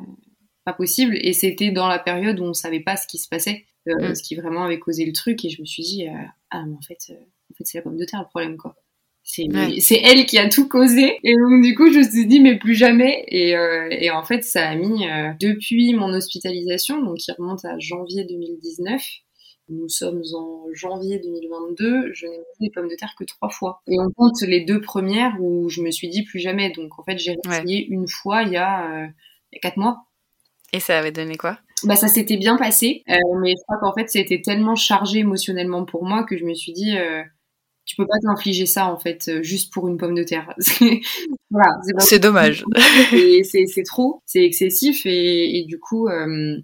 pas 0.66 0.74
possible. 0.74 1.18
Et 1.22 1.34
c'était 1.34 1.72
dans 1.72 1.88
la 1.88 2.00
période 2.00 2.40
où 2.40 2.44
on 2.44 2.54
savait 2.54 2.80
pas 2.80 2.96
ce 2.96 3.08
qui 3.08 3.18
se 3.18 3.28
passait, 3.28 3.66
euh, 3.88 4.10
Mm. 4.10 4.16
ce 4.16 4.24
qui 4.24 4.36
vraiment 4.36 4.64
avait 4.66 4.80
causé 4.80 5.06
le 5.06 5.14
truc. 5.14 5.44
Et 5.46 5.50
je 5.50 5.62
me 5.62 5.66
suis 5.66 5.84
dit 5.84 6.08
euh, 6.08 6.12
ah 6.52 6.64
mais 6.66 6.76
en 6.76 6.82
fait, 6.82 6.98
euh, 7.12 7.14
en 7.14 7.54
fait 7.58 7.64
c'est 7.66 7.78
la 7.78 7.82
pomme 7.84 7.98
de 7.98 8.06
terre 8.06 8.20
le 8.22 8.28
problème 8.28 8.58
quoi. 8.58 8.76
C'est 9.24 9.44
Ouais. 9.54 9.78
elle 10.04 10.26
qui 10.26 10.38
a 10.38 10.50
tout 10.50 10.68
causé. 10.68 11.20
Et 11.24 11.34
donc 11.36 11.62
du 11.64 11.76
coup 11.76 11.92
je 11.92 12.00
me 12.00 12.04
suis 12.04 12.26
dit 12.26 12.40
mais 12.40 12.58
plus 12.58 12.76
jamais. 12.76 13.24
Et, 13.28 13.52
et 13.52 14.10
en 14.12 14.24
fait 14.24 14.44
ça 14.44 14.68
a 14.68 14.76
mis 14.76 15.06
depuis 15.40 15.94
mon 15.94 16.10
hospitalisation, 16.14 17.02
donc 17.04 17.18
qui 17.18 17.32
remonte 17.32 17.64
à 17.66 17.78
janvier 17.80 18.24
2019. 18.26 19.02
Nous 19.72 19.88
sommes 19.88 20.24
en 20.36 20.66
janvier 20.74 21.20
2022, 21.20 22.12
je 22.14 22.26
n'ai 22.26 22.32
mangé 22.38 22.44
des 22.60 22.70
pommes 22.72 22.88
de 22.88 22.96
terre 22.96 23.14
que 23.16 23.24
trois 23.24 23.50
fois. 23.50 23.82
Et 23.88 24.00
on 24.00 24.10
compte 24.16 24.42
les 24.42 24.62
deux 24.62 24.82
premières 24.82 25.36
où 25.40 25.70
je 25.70 25.82
me 25.84 25.92
suis 25.92 26.10
dit 26.10 26.24
plus 26.24 26.40
jamais. 26.40 26.72
Donc 26.72 26.98
en 26.98 27.04
fait, 27.04 27.20
j'ai 27.20 27.36
essayé 27.46 27.86
une 27.86 28.08
fois 28.08 28.42
il 28.42 28.54
y 28.54 28.58
a, 28.58 29.04
euh, 29.04 29.08
il 29.52 29.56
y 29.56 29.58
a 29.58 29.60
quatre 29.60 29.78
mois. 29.78 29.98
Et 30.74 30.80
ça 30.80 30.98
avait 30.98 31.12
donné 31.12 31.38
quoi? 31.38 31.60
Bah 31.84 31.96
ça 31.96 32.08
s'était 32.08 32.38
bien 32.38 32.58
passé, 32.58 33.04
euh, 33.10 33.16
mais 33.42 33.52
je 33.52 33.62
crois 33.64 33.78
qu'en 33.80 33.94
fait 33.94 34.10
c'était 34.10 34.42
tellement 34.42 34.76
chargé 34.76 35.20
émotionnellement 35.20 35.86
pour 35.86 36.04
moi 36.06 36.24
que 36.24 36.38
je 36.38 36.46
me 36.46 36.54
suis 36.54 36.74
dit 36.74 36.98
euh, 36.98 37.24
tu 37.86 37.96
peux 37.96 38.06
pas 38.06 38.20
t'infliger 38.22 38.66
ça 38.66 38.88
en 38.92 38.98
fait 39.00 39.28
euh, 39.30 39.42
juste 39.44 39.74
pour 39.74 39.88
une 39.88 39.98
pomme 39.98 40.16
de 40.16 40.24
terre. 40.24 40.54
voilà, 41.50 41.80
c'est 42.00 42.20
dommage. 42.20 42.64
c'est 43.44 43.84
trop, 43.86 44.22
c'est 44.26 44.44
excessif 44.44 45.06
et, 45.06 45.60
et 45.60 45.66
du 45.66 45.80
coup, 45.80 46.08
euh, 46.08 46.58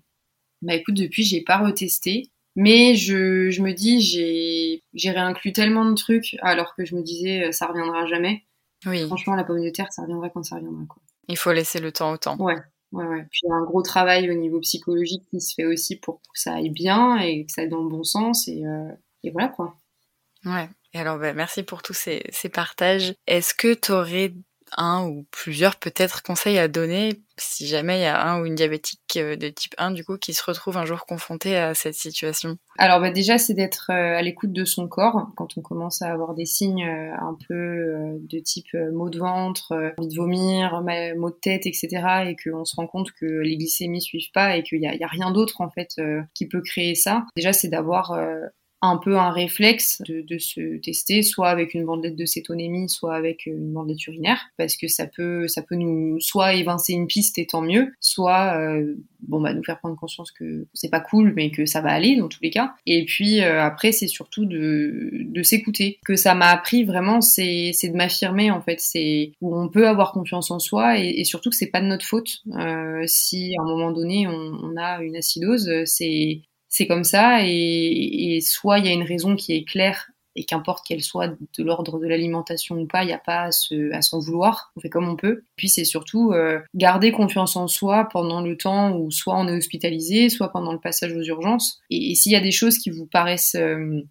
bah 0.61 0.75
écoute, 0.75 0.95
depuis 0.95 1.23
j'ai 1.23 1.41
pas 1.41 1.57
retesté, 1.57 2.29
mais 2.55 2.95
je, 2.95 3.49
je 3.49 3.61
me 3.61 3.73
dis 3.73 4.01
j'ai 4.01 4.83
j'ai 4.93 5.11
réinclus 5.11 5.53
tellement 5.53 5.85
de 5.89 5.95
trucs 5.95 6.35
alors 6.41 6.75
que 6.75 6.85
je 6.85 6.95
me 6.95 7.01
disais 7.01 7.51
ça 7.51 7.67
reviendra 7.67 8.05
jamais. 8.05 8.43
Oui, 8.85 9.05
Franchement, 9.07 9.35
la 9.35 9.43
pomme 9.43 9.63
de 9.63 9.69
terre, 9.71 9.91
ça 9.91 10.03
reviendra 10.03 10.29
quand 10.29 10.43
ça 10.43 10.57
reviendra 10.57 10.83
quoi. 10.87 11.01
il 11.27 11.37
faut 11.37 11.51
laisser 11.51 11.79
le 11.79 11.91
temps 11.91 12.11
au 12.11 12.17
temps. 12.17 12.37
Ouais. 12.37 12.57
Ouais, 12.95 13.05
ouais. 13.05 13.25
Puis 13.29 13.41
il 13.43 13.49
y 13.49 13.51
a 13.51 13.55
un 13.55 13.63
gros 13.63 13.81
travail 13.81 14.29
au 14.31 14.33
niveau 14.33 14.59
psychologique 14.61 15.23
qui 15.29 15.41
se 15.41 15.53
fait 15.53 15.65
aussi 15.65 15.97
pour 15.97 16.21
que 16.21 16.39
ça 16.39 16.53
aille 16.55 16.69
bien 16.69 17.17
et 17.17 17.45
que 17.45 17.51
ça 17.51 17.61
aille 17.61 17.69
dans 17.69 17.83
le 17.83 17.89
bon 17.89 18.03
sens 18.03 18.47
et, 18.47 18.65
euh, 18.65 18.91
et 19.23 19.31
voilà 19.31 19.49
quoi. 19.49 19.75
Ouais. 20.45 20.69
Et 20.93 20.99
alors, 20.99 21.19
bah, 21.19 21.33
merci 21.33 21.63
pour 21.63 21.81
tous 21.81 21.93
ces, 21.93 22.23
ces 22.29 22.47
partages. 22.47 23.13
Est-ce 23.27 23.53
que 23.53 23.73
tu 23.73 23.91
aurais 23.91 24.33
un 24.77 25.05
ou 25.05 25.25
plusieurs 25.31 25.77
peut-être 25.77 26.23
conseils 26.23 26.57
à 26.57 26.67
donner 26.67 27.21
si 27.37 27.67
jamais 27.67 27.99
il 27.99 28.03
y 28.03 28.05
a 28.05 28.25
un 28.25 28.41
ou 28.41 28.45
une 28.45 28.55
diabétique 28.55 29.17
euh, 29.17 29.35
de 29.35 29.49
type 29.49 29.75
1 29.77 29.91
du 29.91 30.05
coup 30.05 30.17
qui 30.17 30.33
se 30.33 30.43
retrouve 30.43 30.77
un 30.77 30.85
jour 30.85 31.05
confronté 31.05 31.57
à 31.57 31.73
cette 31.73 31.95
situation 31.95 32.57
Alors 32.77 33.01
bah 33.01 33.11
déjà 33.11 33.37
c'est 33.37 33.53
d'être 33.53 33.91
euh, 33.91 34.17
à 34.17 34.21
l'écoute 34.21 34.53
de 34.53 34.63
son 34.63 34.87
corps 34.87 35.27
quand 35.35 35.57
on 35.57 35.61
commence 35.61 36.01
à 36.01 36.11
avoir 36.11 36.33
des 36.33 36.45
signes 36.45 36.85
euh, 36.85 37.13
un 37.13 37.37
peu 37.47 38.17
de 38.19 38.39
type 38.39 38.73
maux 38.93 39.09
de 39.09 39.19
ventre, 39.19 39.73
envie 39.97 40.07
de 40.07 40.15
vomir, 40.15 40.81
maux 41.17 41.29
de 41.29 41.35
tête, 41.35 41.65
etc. 41.65 41.87
et 42.27 42.35
qu'on 42.35 42.65
se 42.65 42.75
rend 42.75 42.87
compte 42.87 43.11
que 43.11 43.25
les 43.25 43.57
glycémies 43.57 44.01
suivent 44.01 44.31
pas 44.33 44.55
et 44.55 44.63
qu'il 44.63 44.81
y 44.81 44.87
a, 44.87 45.07
rien 45.07 45.31
d'autre 45.31 45.61
en 45.61 45.69
fait 45.69 45.95
qui 46.33 46.47
peut 46.47 46.61
créer 46.61 46.95
ça. 46.95 47.25
Déjà 47.35 47.53
c'est 47.53 47.67
d'avoir 47.67 48.17
un 48.85 48.97
peu 48.97 49.17
un 49.17 49.31
réflexe 49.31 50.01
de, 50.07 50.21
de 50.21 50.37
se 50.37 50.77
tester, 50.77 51.21
soit 51.21 51.49
avec 51.49 51.73
une 51.73 51.85
bandelette 51.85 52.15
de 52.15 52.25
cétonémie, 52.25 52.89
soit 52.89 53.15
avec 53.15 53.47
euh, 53.47 53.51
une 53.51 53.73
bandelette 53.73 54.05
urinaire, 54.07 54.39
parce 54.57 54.75
que 54.77 54.87
ça 54.87 55.07
peut, 55.07 55.47
ça 55.47 55.61
peut 55.61 55.75
nous 55.75 56.19
soit 56.19 56.53
évincer 56.53 56.93
une 56.93 57.07
piste 57.07 57.37
et 57.37 57.45
tant 57.45 57.61
mieux, 57.61 57.93
soit 57.99 58.57
euh, 58.57 58.95
bon 59.27 59.41
bah 59.41 59.53
nous 59.53 59.63
faire 59.63 59.79
prendre 59.79 59.97
conscience 59.97 60.31
que 60.31 60.67
c'est 60.73 60.89
pas 60.89 60.99
cool, 60.99 61.33
mais 61.35 61.51
que 61.51 61.65
ça 61.65 61.81
va 61.81 61.89
aller 61.89 62.15
dans 62.15 62.27
tous 62.27 62.41
les 62.41 62.49
cas. 62.49 62.73
Et 62.85 63.05
puis 63.05 63.41
euh, 63.41 63.61
après 63.61 63.91
c'est 63.91 64.07
surtout 64.07 64.45
de, 64.45 65.09
de 65.21 65.43
s'écouter. 65.43 65.99
Que 66.05 66.15
ça 66.15 66.35
m'a 66.35 66.47
appris 66.47 66.83
vraiment, 66.83 67.21
c'est 67.21 67.71
c'est 67.73 67.89
de 67.89 67.95
m'affirmer 67.95 68.51
en 68.51 68.61
fait, 68.61 68.79
c'est 68.79 69.31
où 69.41 69.57
on 69.57 69.69
peut 69.69 69.87
avoir 69.87 70.11
confiance 70.11 70.51
en 70.51 70.59
soi 70.59 70.99
et, 70.99 71.19
et 71.19 71.23
surtout 71.23 71.49
que 71.49 71.55
c'est 71.55 71.71
pas 71.71 71.81
de 71.81 71.87
notre 71.87 72.05
faute 72.05 72.41
euh, 72.57 73.03
si 73.05 73.55
à 73.59 73.63
un 73.63 73.65
moment 73.65 73.91
donné 73.91 74.27
on, 74.27 74.31
on 74.31 74.77
a 74.77 75.01
une 75.01 75.15
acidose, 75.15 75.69
c'est 75.85 76.41
c'est 76.75 76.87
comme 76.87 77.05
ça 77.05 77.39
et, 77.45 78.35
et 78.35 78.41
soit 78.41 78.79
il 78.79 78.85
y 78.85 78.89
a 78.89 78.91
une 78.91 79.03
raison 79.03 79.37
qui 79.37 79.53
est 79.53 79.63
claire 79.63 80.11
et 80.35 80.43
qu'importe 80.43 80.85
qu'elle 80.85 81.01
soit 81.01 81.29
de 81.29 81.63
l'ordre 81.63 81.99
de 81.99 82.05
l'alimentation 82.05 82.75
ou 82.75 82.85
pas, 82.85 83.03
il 83.03 83.07
n'y 83.07 83.13
a 83.13 83.17
pas 83.17 83.43
à 83.43 83.49
à 83.93 84.01
s'en 84.01 84.19
vouloir, 84.19 84.73
on 84.75 84.81
fait 84.81 84.89
comme 84.89 85.07
on 85.07 85.15
peut. 85.15 85.43
Puis 85.55 85.69
c'est 85.69 85.85
surtout 85.85 86.33
euh, 86.33 86.59
garder 86.73 87.13
confiance 87.13 87.55
en 87.55 87.69
soi 87.69 88.09
pendant 88.11 88.41
le 88.41 88.57
temps 88.57 88.91
où 88.91 89.09
soit 89.09 89.37
on 89.37 89.47
est 89.47 89.55
hospitalisé, 89.55 90.27
soit 90.27 90.51
pendant 90.51 90.73
le 90.73 90.79
passage 90.79 91.13
aux 91.13 91.21
urgences. 91.21 91.79
Et, 91.89 92.13
s'il 92.15 92.33
y 92.33 92.35
a 92.35 92.41
des 92.41 92.51
choses 92.51 92.77
qui 92.77 92.89
vous 92.89 93.05
paraissent 93.05 93.55
euh, 93.55 94.01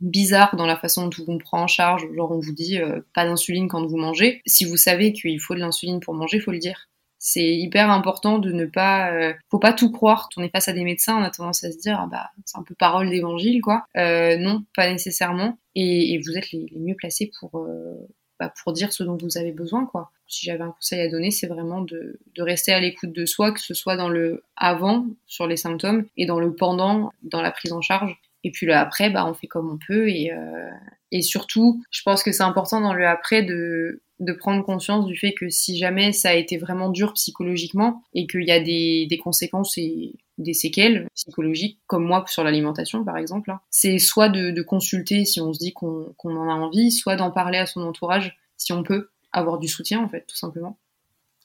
bizarres 0.00 0.56
dans 0.56 0.66
la 0.66 0.76
façon 0.76 1.06
dont 1.06 1.24
on 1.28 1.38
prend 1.38 1.62
en 1.62 1.68
charge, 1.68 2.04
genre 2.16 2.32
on 2.32 2.40
vous 2.40 2.52
dit 2.52 2.78
euh, 2.78 3.00
pas 3.14 3.24
d'insuline 3.24 3.68
quand 3.68 3.86
vous 3.86 3.96
mangez, 3.96 4.42
si 4.44 4.64
vous 4.64 4.76
savez 4.76 5.12
qu'il 5.12 5.40
faut 5.40 5.54
de 5.54 5.60
l'insuline 5.60 6.00
pour 6.00 6.14
manger, 6.14 6.40
faut 6.40 6.50
le 6.50 6.58
dire. 6.58 6.88
C'est 7.24 7.54
hyper 7.54 7.88
important 7.88 8.40
de 8.40 8.50
ne 8.50 8.66
pas, 8.66 9.12
euh, 9.12 9.32
faut 9.48 9.60
pas 9.60 9.72
tout 9.72 9.92
croire. 9.92 10.28
On 10.36 10.42
est 10.42 10.50
face 10.50 10.66
à 10.66 10.72
des 10.72 10.82
médecins, 10.82 11.16
on 11.16 11.22
a 11.22 11.30
tendance 11.30 11.62
à 11.62 11.70
se 11.70 11.78
dire, 11.78 11.96
ah 12.00 12.08
bah, 12.10 12.30
c'est 12.44 12.58
un 12.58 12.64
peu 12.64 12.74
parole 12.74 13.10
d'évangile, 13.10 13.60
quoi. 13.60 13.84
Euh, 13.96 14.36
non, 14.38 14.64
pas 14.74 14.90
nécessairement. 14.90 15.56
Et, 15.76 16.20
vous 16.26 16.36
êtes 16.36 16.50
les, 16.50 16.66
mieux 16.74 16.96
placés 16.96 17.30
pour, 17.38 17.60
euh, 17.60 17.94
bah, 18.40 18.52
pour 18.64 18.72
dire 18.72 18.92
ce 18.92 19.04
dont 19.04 19.16
vous 19.16 19.38
avez 19.38 19.52
besoin, 19.52 19.86
quoi. 19.86 20.10
Si 20.26 20.46
j'avais 20.46 20.64
un 20.64 20.72
conseil 20.72 21.00
à 21.00 21.08
donner, 21.08 21.30
c'est 21.30 21.46
vraiment 21.46 21.80
de, 21.82 22.18
de 22.34 22.42
rester 22.42 22.72
à 22.72 22.80
l'écoute 22.80 23.12
de 23.12 23.24
soi, 23.24 23.52
que 23.52 23.60
ce 23.60 23.72
soit 23.72 23.96
dans 23.96 24.08
le 24.08 24.42
avant 24.56 25.06
sur 25.28 25.46
les 25.46 25.56
symptômes 25.56 26.06
et 26.16 26.26
dans 26.26 26.40
le 26.40 26.52
pendant, 26.52 27.12
dans 27.22 27.40
la 27.40 27.52
prise 27.52 27.72
en 27.72 27.82
charge. 27.82 28.16
Et 28.42 28.50
puis 28.50 28.66
le 28.66 28.74
après, 28.74 29.10
bah, 29.10 29.26
on 29.26 29.34
fait 29.34 29.46
comme 29.46 29.70
on 29.70 29.78
peut. 29.86 30.08
Et, 30.08 30.32
euh, 30.32 30.70
et 31.12 31.22
surtout, 31.22 31.80
je 31.92 32.02
pense 32.02 32.24
que 32.24 32.32
c'est 32.32 32.42
important 32.42 32.80
dans 32.80 32.94
le 32.94 33.06
après 33.06 33.42
de, 33.42 34.02
de 34.22 34.32
prendre 34.32 34.64
conscience 34.64 35.06
du 35.06 35.16
fait 35.16 35.32
que 35.32 35.48
si 35.48 35.76
jamais 35.76 36.12
ça 36.12 36.30
a 36.30 36.34
été 36.34 36.56
vraiment 36.56 36.90
dur 36.90 37.12
psychologiquement 37.14 38.02
et 38.14 38.26
qu'il 38.26 38.44
y 38.44 38.52
a 38.52 38.60
des, 38.60 39.06
des, 39.10 39.18
conséquences 39.18 39.76
et 39.76 40.14
des 40.38 40.54
séquelles 40.54 41.08
psychologiques, 41.14 41.80
comme 41.86 42.04
moi 42.04 42.24
sur 42.28 42.44
l'alimentation 42.44 43.04
par 43.04 43.16
exemple, 43.18 43.50
hein, 43.50 43.60
c'est 43.70 43.98
soit 43.98 44.28
de, 44.28 44.50
de, 44.50 44.62
consulter 44.62 45.24
si 45.24 45.40
on 45.40 45.52
se 45.52 45.58
dit 45.58 45.72
qu'on 45.72 46.14
en 46.22 46.48
a 46.48 46.54
envie, 46.54 46.92
soit 46.92 47.16
d'en 47.16 47.32
parler 47.32 47.58
à 47.58 47.66
son 47.66 47.82
entourage 47.82 48.38
si 48.56 48.72
on 48.72 48.84
peut, 48.84 49.10
avoir 49.32 49.58
du 49.58 49.66
soutien 49.66 50.00
en 50.00 50.08
fait, 50.08 50.24
tout 50.26 50.36
simplement. 50.36 50.78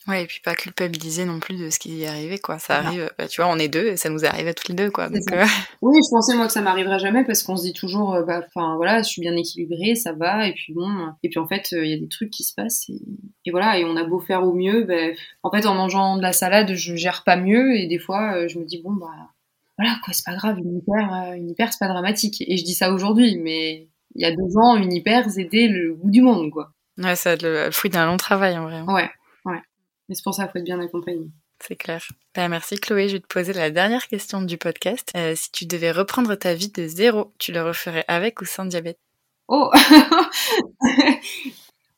Ouais, 0.08 0.24
et 0.24 0.26
puis 0.26 0.40
pas 0.44 0.56
culpabiliser 0.56 1.26
non 1.26 1.40
plus 1.40 1.58
de 1.58 1.70
ce 1.70 1.80
qui 1.80 2.04
est 2.04 2.08
arrivé, 2.08 2.40
quoi. 2.40 2.60
Ça 2.60 2.78
arrive, 2.78 3.12
bah, 3.18 3.28
tu 3.28 3.42
vois, 3.42 3.52
on 3.52 3.60
est 3.60 3.68
deux, 3.68 3.88
et 3.88 3.98
ça 3.98 4.10
nous 4.10 4.24
est 4.24 4.28
arrivé 4.28 4.50
à 4.50 4.54
tous 4.54 4.70
les 4.70 4.74
deux, 4.74 4.90
quoi. 4.90 5.10
Donc, 5.10 5.32
euh... 5.32 5.46
Oui, 5.82 5.98
je 5.98 6.10
pensais 6.10 6.36
moi 6.36 6.48
que 6.48 6.54
ça 6.54 6.62
m'arriverait 6.62 7.00
jamais 7.00 7.26
parce 7.26 7.44
qu'on 7.44 7.58
se 7.58 7.64
dit 7.64 7.74
toujours, 7.74 8.16
euh, 8.16 8.24
bah, 8.24 8.42
enfin 8.48 8.76
voilà, 8.78 9.02
je 9.02 9.08
suis 9.10 9.22
bien 9.22 9.36
équilibrée, 9.36 9.96
ça 9.96 10.14
va, 10.14 10.48
et 10.48 10.54
puis 10.54 10.74
bon, 10.74 10.90
et 11.24 11.30
puis 11.30 11.40
en 11.40 11.48
fait, 11.48 11.70
il 11.74 11.88
y 11.88 11.94
a 11.94 11.98
des 11.98 12.08
trucs 12.08 12.30
qui 12.30 12.44
se 12.44 12.54
passent, 12.56 12.88
et, 12.90 13.02
et, 13.46 13.52
voilà, 13.52 13.78
et 13.78 13.86
on 13.86 13.98
a 13.98 14.04
beau 14.06 14.20
faire 14.20 14.44
au 14.44 14.54
mieux, 14.54 14.84
bah, 14.84 14.94
en 15.44 15.52
fait, 15.52 15.66
en 15.66 15.76
mangeant 15.76 16.18
de 16.18 16.22
la 16.22 16.32
salade, 16.32 16.74
je 16.74 16.96
gère 16.96 17.24
pas 17.26 17.36
mieux, 17.36 17.76
et 17.76 17.88
des 17.88 18.00
fois, 18.00 18.34
euh, 18.36 18.48
je 18.48 18.60
me 18.60 18.66
dis 18.66 18.82
bon 18.82 18.94
bah 18.94 19.12
voilà, 19.78 19.96
quoi, 20.04 20.14
c'est 20.14 20.26
pas 20.26 20.36
grave, 20.36 20.58
une 20.58 20.78
hyper, 20.78 21.14
euh, 21.14 21.34
une 21.34 21.50
hyper, 21.50 21.72
c'est 21.72 21.80
pas 21.80 21.88
dramatique. 21.88 22.44
Et 22.48 22.58
je 22.58 22.64
dis 22.64 22.74
ça 22.74 22.92
aujourd'hui, 22.92 23.38
mais 23.38 23.88
il 24.16 24.22
y 24.22 24.26
a 24.26 24.32
deux 24.32 24.58
ans, 24.58 24.76
une 24.76 24.92
hyper, 24.92 25.30
c'était 25.30 25.68
le 25.68 25.94
bout 25.94 26.10
du 26.10 26.22
monde, 26.22 26.50
quoi. 26.50 26.72
Ouais, 26.98 27.16
c'est 27.16 27.42
le 27.44 27.70
fruit 27.70 27.92
d'un 27.92 28.08
long 28.08 28.18
travail, 28.18 28.58
en 28.58 28.64
vrai. 28.64 28.82
Ouais, 28.82 28.94
ouais. 28.94 29.10
Mais 30.10 30.16
c'est 30.16 30.24
pour 30.24 30.34
ça 30.34 30.44
qu'il 30.44 30.54
faut 30.54 30.58
être 30.60 30.66
bien 30.66 30.80
accompagné. 30.80 31.28
C'est 31.60 31.76
clair. 31.76 32.06
Ben, 32.36 32.50
merci 32.50 32.76
Chloé. 32.76 33.10
Je 33.10 33.14
vais 33.14 33.20
te 33.20 33.28
poser 33.28 33.54
la 33.54 33.72
dernière 33.72 34.08
question 34.08 34.42
du 34.42 34.58
podcast. 34.58 35.12
Euh, 35.16 35.34
si 35.36 35.52
tu 35.52 35.66
devais 35.66 35.92
reprendre 35.92 36.36
ta 36.36 36.54
vie 36.54 36.70
de 36.70 36.88
zéro, 36.88 37.34
tu 37.40 37.52
le 37.52 37.64
referais 37.64 38.06
avec 38.08 38.42
ou 38.42 38.46
sans 38.46 38.66
diabète? 38.66 39.00
Oh 39.48 39.72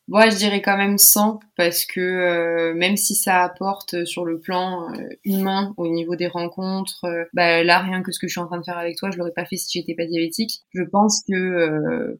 Moi, 0.10 0.28
je 0.32 0.38
dirais 0.38 0.64
quand 0.64 0.76
même 0.76 0.98
sans, 0.98 1.40
parce 1.56 1.86
que 1.86 2.00
euh, 2.00 2.74
même 2.74 2.98
si 2.98 3.14
ça 3.14 3.44
apporte 3.44 4.06
sur 4.06 4.26
le 4.26 4.40
plan 4.40 4.92
euh, 4.92 5.04
humain, 5.24 5.76
au 5.78 5.88
niveau 5.88 6.16
des 6.16 6.26
rencontres, 6.26 7.06
euh, 7.06 7.26
bah, 7.34 7.64
là, 7.64 7.78
rien 7.78 8.02
que 8.02 8.12
ce 8.12 8.18
que 8.18 8.28
je 8.28 8.32
suis 8.32 8.42
en 8.42 8.48
train 8.48 8.58
de 8.58 8.64
faire 8.64 8.80
avec 8.80 8.98
toi, 8.98 9.12
je 9.12 9.20
l'aurais 9.20 9.34
pas 9.36 9.46
fait 9.46 9.58
si 9.58 9.78
j'étais 9.78 9.94
pas 9.94 10.08
diabétique. 10.08 10.62
Je 10.74 10.82
pense 10.82 11.24
que 11.30 12.18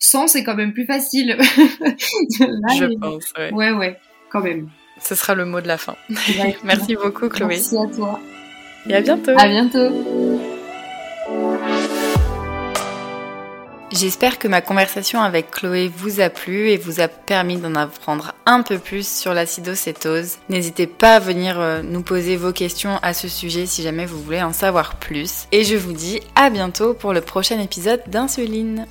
sans, 0.00 0.26
c'est 0.26 0.42
quand 0.42 0.56
même 0.56 0.72
plus 0.72 0.86
facile. 0.86 1.36
je 1.40 2.98
pense, 2.98 3.32
ouais. 3.38 3.52
Ouais, 3.52 3.70
ouais, 3.70 3.96
quand 4.30 4.40
même. 4.40 4.68
Ce 5.00 5.14
sera 5.14 5.34
le 5.34 5.44
mot 5.44 5.60
de 5.60 5.68
la 5.68 5.78
fin. 5.78 5.96
Merci 6.64 6.96
beaucoup, 6.96 7.28
Chloé. 7.28 7.48
Merci 7.48 7.76
à 7.76 7.86
toi. 7.94 8.20
Et 8.88 8.94
à 8.94 9.00
bientôt. 9.00 9.32
À 9.36 9.46
bientôt. 9.46 9.90
J'espère 13.90 14.38
que 14.38 14.48
ma 14.48 14.60
conversation 14.60 15.22
avec 15.22 15.50
Chloé 15.50 15.90
vous 15.94 16.20
a 16.20 16.28
plu 16.28 16.68
et 16.68 16.76
vous 16.76 17.00
a 17.00 17.08
permis 17.08 17.56
d'en 17.56 17.74
apprendre 17.74 18.34
un 18.44 18.62
peu 18.62 18.78
plus 18.78 19.08
sur 19.08 19.32
l'acidocétose. 19.32 20.36
N'hésitez 20.50 20.86
pas 20.86 21.16
à 21.16 21.18
venir 21.20 21.58
euh, 21.58 21.80
nous 21.82 22.02
poser 22.02 22.36
vos 22.36 22.52
questions 22.52 22.98
à 23.02 23.14
ce 23.14 23.28
sujet 23.28 23.64
si 23.64 23.82
jamais 23.82 24.04
vous 24.04 24.20
voulez 24.22 24.42
en 24.42 24.52
savoir 24.52 24.96
plus. 24.96 25.46
Et 25.52 25.64
je 25.64 25.76
vous 25.76 25.94
dis 25.94 26.20
à 26.34 26.50
bientôt 26.50 26.92
pour 26.92 27.14
le 27.14 27.22
prochain 27.22 27.58
épisode 27.60 28.02
d'Insuline. 28.08 28.86